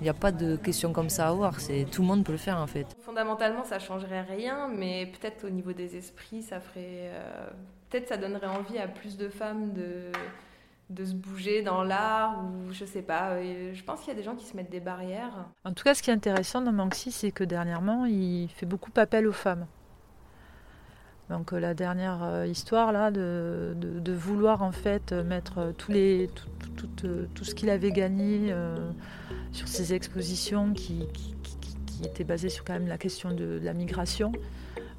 Il 0.00 0.04
n'y 0.04 0.08
a 0.08 0.14
pas 0.14 0.32
de 0.32 0.56
question 0.56 0.92
comme 0.92 1.08
ça 1.08 1.26
à 1.26 1.30
avoir, 1.30 1.60
c'est 1.60 1.84
tout 1.90 2.02
le 2.02 2.08
monde 2.08 2.24
peut 2.24 2.32
le 2.32 2.38
faire 2.38 2.58
en 2.58 2.66
fait. 2.66 2.86
Fondamentalement, 3.00 3.64
ça 3.64 3.78
changerait 3.78 4.22
rien, 4.22 4.68
mais 4.68 5.06
peut-être 5.06 5.44
au 5.44 5.50
niveau 5.50 5.72
des 5.72 5.96
esprits, 5.96 6.42
ça 6.42 6.60
ferait, 6.60 7.10
euh, 7.10 7.48
peut-être 7.88 8.08
ça 8.08 8.16
donnerait 8.16 8.46
envie 8.46 8.78
à 8.78 8.86
plus 8.86 9.16
de 9.16 9.28
femmes 9.28 9.72
de 9.72 10.12
de 10.90 11.04
se 11.04 11.12
bouger 11.12 11.62
dans 11.62 11.82
l'art 11.84 12.42
ou 12.44 12.72
je 12.72 12.84
sais 12.84 13.02
pas. 13.02 13.42
Je 13.42 13.82
pense 13.82 14.00
qu'il 14.00 14.08
y 14.08 14.12
a 14.12 14.14
des 14.14 14.22
gens 14.22 14.36
qui 14.36 14.46
se 14.46 14.56
mettent 14.56 14.70
des 14.70 14.80
barrières. 14.80 15.46
En 15.64 15.72
tout 15.72 15.84
cas, 15.84 15.94
ce 15.94 16.02
qui 16.02 16.10
est 16.10 16.14
intéressant 16.14 16.62
dans 16.62 16.72
Manxi, 16.72 17.12
c'est 17.12 17.30
que 17.30 17.44
dernièrement, 17.44 18.06
il 18.06 18.48
fait 18.48 18.66
beaucoup 18.66 18.90
appel 18.96 19.26
aux 19.26 19.32
femmes. 19.32 19.66
Donc 21.30 21.52
euh, 21.52 21.60
la 21.60 21.74
dernière 21.74 22.22
euh, 22.22 22.46
histoire 22.46 22.92
là 22.92 23.10
de, 23.10 23.74
vouloir 24.12 24.62
en 24.62 24.72
fait 24.72 25.12
mettre 25.12 25.72
tous 25.76 25.92
les, 25.92 26.30
tout, 26.96 27.44
ce 27.44 27.54
qu'il 27.54 27.70
avait 27.70 27.92
gagné 27.92 28.52
sur 29.52 29.68
ses 29.68 29.94
expositions 29.94 30.72
qui, 30.72 31.06
étaient 32.04 32.24
basées 32.24 32.48
sur 32.48 32.64
quand 32.64 32.74
même 32.74 32.86
la 32.86 32.98
question 32.98 33.32
de, 33.32 33.60
la 33.62 33.74
migration, 33.74 34.32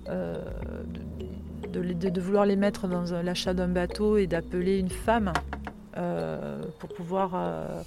de, 0.07 2.19
vouloir 2.19 2.45
les 2.45 2.55
mettre 2.55 2.87
dans 2.87 3.21
l'achat 3.23 3.53
d'un 3.53 3.67
bateau 3.67 4.17
et 4.17 4.27
d'appeler 4.27 4.79
une 4.79 4.89
femme 4.89 5.33
euh, 5.99 6.61
pour 6.77 6.89
pouvoir 6.89 7.31
euh, 7.33 7.81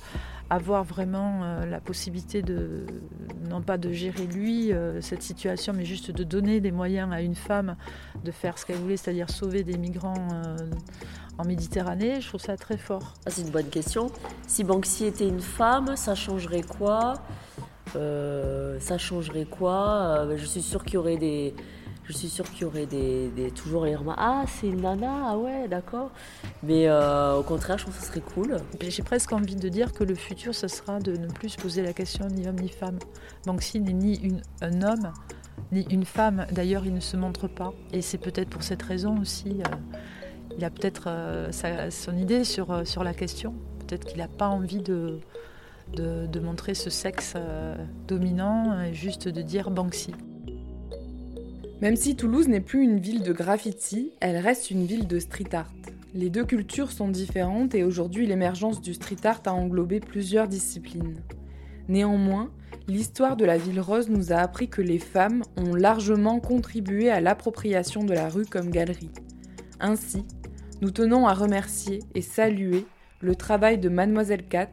avoir 0.54 0.84
vraiment 0.84 1.42
euh, 1.42 1.66
la 1.66 1.80
possibilité 1.80 2.42
de, 2.42 2.86
non 3.48 3.62
pas 3.62 3.78
de 3.78 3.92
gérer 3.92 4.26
lui 4.26 4.72
cette 5.00 5.22
situation, 5.22 5.72
mais 5.72 5.84
juste 5.84 6.10
de 6.10 6.24
donner 6.24 6.60
des 6.60 6.72
moyens 6.72 7.12
à 7.12 7.20
une 7.20 7.34
femme 7.34 7.76
de 8.24 8.30
faire 8.30 8.58
ce 8.58 8.66
qu'elle 8.66 8.76
voulait, 8.76 8.96
c'est-à-dire 8.96 9.30
sauver 9.30 9.64
des 9.64 9.78
migrants 9.78 10.28
en 11.38 11.44
Méditerranée, 11.44 12.20
je 12.20 12.28
trouve 12.28 12.40
ça 12.40 12.56
très 12.56 12.76
fort. 12.76 13.14
C'est 13.26 13.42
une 13.42 13.50
bonne 13.50 13.68
question. 13.68 14.10
Si 14.46 14.64
Banksy 14.64 15.06
était 15.06 15.28
une 15.28 15.40
femme, 15.40 15.96
ça 15.96 16.14
changerait 16.14 16.62
quoi? 16.62 17.14
Ça 17.94 18.98
changerait 18.98 19.46
quoi? 19.46 20.26
Je 20.36 20.44
suis 20.44 20.62
sûre 20.62 20.84
qu'il 20.84 20.94
y 20.94 20.98
aurait 20.98 21.18
des 21.18 21.54
je 22.04 22.12
suis 22.12 22.28
sûre 22.28 22.50
qu'il 22.50 22.62
y 22.62 22.64
aurait 22.64 22.86
des, 22.86 23.30
toujours 23.54 23.84
les 23.84 23.94
remarques. 23.94 24.18
Ah, 24.20 24.44
c'est 24.48 24.66
une 24.66 24.80
nana, 24.80 25.28
ah 25.28 25.38
ouais, 25.38 25.68
d'accord. 25.68 26.10
Mais 26.62 26.88
euh, 26.88 27.36
au 27.36 27.42
contraire, 27.42 27.78
je 27.78 27.84
trouve 27.84 27.96
que 27.96 28.02
ce 28.02 28.08
serait 28.08 28.20
cool. 28.20 28.56
J'ai 28.80 29.02
presque 29.02 29.32
envie 29.32 29.54
de 29.54 29.68
dire 29.68 29.92
que 29.92 30.02
le 30.02 30.14
futur, 30.14 30.54
ce 30.54 30.66
sera 30.66 30.98
de 30.98 31.16
ne 31.16 31.28
plus 31.28 31.50
se 31.50 31.58
poser 31.58 31.82
la 31.82 31.92
question 31.92 32.26
ni 32.26 32.48
homme 32.48 32.58
ni 32.58 32.68
femme. 32.68 32.98
Banksy 33.46 33.80
n'est 33.80 33.92
ni 33.92 34.16
une, 34.16 34.42
un 34.62 34.82
homme, 34.82 35.12
ni 35.70 35.86
une 35.90 36.04
femme. 36.04 36.46
D'ailleurs, 36.50 36.84
il 36.84 36.94
ne 36.94 37.00
se 37.00 37.16
montre 37.16 37.46
pas. 37.46 37.72
Et 37.92 38.02
c'est 38.02 38.18
peut-être 38.18 38.50
pour 38.50 38.64
cette 38.64 38.82
raison 38.82 39.20
aussi. 39.20 39.60
Euh, 39.60 39.96
il 40.58 40.64
a 40.64 40.70
peut-être 40.70 41.04
euh, 41.06 41.52
son 41.90 42.16
idée 42.16 42.42
sur, 42.42 42.86
sur 42.86 43.04
la 43.04 43.14
question. 43.14 43.54
Peut-être 43.86 44.06
qu'il 44.06 44.18
n'a 44.18 44.28
pas 44.28 44.48
envie 44.48 44.82
de, 44.82 45.20
de, 45.94 46.26
de, 46.26 46.40
montrer 46.40 46.74
ce 46.74 46.90
sexe 46.90 47.34
dominant, 48.08 48.92
juste 48.92 49.28
de 49.28 49.40
dire 49.40 49.70
Banksy. 49.70 50.12
Même 51.82 51.96
si 51.96 52.14
Toulouse 52.14 52.46
n'est 52.46 52.60
plus 52.60 52.84
une 52.84 53.00
ville 53.00 53.24
de 53.24 53.32
graffiti, 53.32 54.12
elle 54.20 54.36
reste 54.36 54.70
une 54.70 54.86
ville 54.86 55.08
de 55.08 55.18
street 55.18 55.52
art. 55.52 55.72
Les 56.14 56.30
deux 56.30 56.44
cultures 56.44 56.92
sont 56.92 57.08
différentes 57.08 57.74
et 57.74 57.82
aujourd'hui 57.82 58.24
l'émergence 58.24 58.80
du 58.80 58.94
street 58.94 59.16
art 59.24 59.42
a 59.46 59.52
englobé 59.52 59.98
plusieurs 59.98 60.46
disciplines. 60.46 61.16
Néanmoins, 61.88 62.52
l'histoire 62.86 63.36
de 63.36 63.44
la 63.44 63.58
ville 63.58 63.80
rose 63.80 64.10
nous 64.10 64.32
a 64.32 64.36
appris 64.36 64.68
que 64.68 64.80
les 64.80 65.00
femmes 65.00 65.42
ont 65.56 65.74
largement 65.74 66.38
contribué 66.38 67.10
à 67.10 67.20
l'appropriation 67.20 68.04
de 68.04 68.14
la 68.14 68.28
rue 68.28 68.46
comme 68.46 68.70
galerie. 68.70 69.10
Ainsi, 69.80 70.24
nous 70.82 70.92
tenons 70.92 71.26
à 71.26 71.34
remercier 71.34 71.98
et 72.14 72.22
saluer 72.22 72.86
le 73.18 73.34
travail 73.34 73.78
de 73.78 73.88
Mademoiselle 73.88 74.46
Cat, 74.46 74.70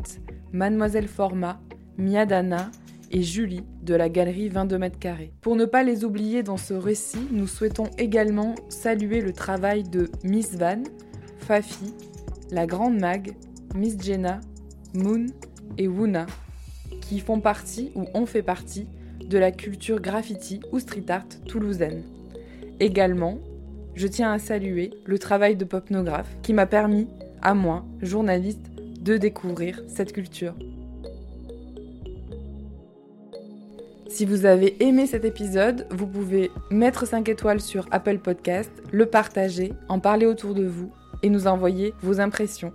Mademoiselle 0.53 1.07
Forma, 1.07 1.59
Miadana 1.97 2.69
et 3.11 3.21
Julie 3.21 3.63
de 3.83 3.95
la 3.95 4.09
galerie 4.09 4.49
22 4.49 4.77
mètres 4.77 4.99
carrés. 4.99 5.33
Pour 5.41 5.55
ne 5.55 5.65
pas 5.65 5.83
les 5.83 6.03
oublier 6.03 6.43
dans 6.43 6.57
ce 6.57 6.73
récit, 6.73 7.27
nous 7.31 7.47
souhaitons 7.47 7.89
également 7.97 8.55
saluer 8.69 9.21
le 9.21 9.33
travail 9.33 9.83
de 9.83 10.09
Miss 10.23 10.55
Van, 10.55 10.83
Fafi, 11.39 11.93
la 12.51 12.65
Grande 12.65 12.99
Mag, 12.99 13.35
Miss 13.75 13.99
Jenna, 14.01 14.39
Moon 14.93 15.27
et 15.77 15.87
Wuna, 15.87 16.25
qui 17.01 17.19
font 17.19 17.39
partie 17.39 17.91
ou 17.95 18.05
ont 18.13 18.25
fait 18.25 18.43
partie 18.43 18.87
de 19.25 19.37
la 19.37 19.51
culture 19.51 20.01
graffiti 20.01 20.59
ou 20.71 20.79
street 20.79 21.05
art 21.09 21.27
toulousaine. 21.47 22.03
Également, 22.79 23.39
je 23.95 24.07
tiens 24.07 24.31
à 24.31 24.39
saluer 24.39 24.91
le 25.05 25.19
travail 25.19 25.55
de 25.55 25.65
Popnographe 25.65 26.35
qui 26.41 26.53
m'a 26.53 26.65
permis, 26.65 27.07
à 27.41 27.53
moi, 27.53 27.85
journaliste, 28.01 28.71
de 29.01 29.17
découvrir 29.17 29.83
cette 29.87 30.13
culture. 30.13 30.55
Si 34.09 34.25
vous 34.25 34.45
avez 34.45 34.83
aimé 34.83 35.05
cet 35.05 35.23
épisode, 35.23 35.85
vous 35.91 36.07
pouvez 36.07 36.49
mettre 36.71 37.05
5 37.05 37.29
étoiles 37.29 37.61
sur 37.61 37.87
Apple 37.91 38.17
Podcast, 38.17 38.71
le 38.91 39.05
partager, 39.05 39.71
en 39.87 39.99
parler 39.99 40.25
autour 40.25 40.55
de 40.55 40.65
vous 40.65 40.91
et 41.21 41.29
nous 41.29 41.45
envoyer 41.45 41.93
vos 42.01 42.19
impressions. 42.19 42.73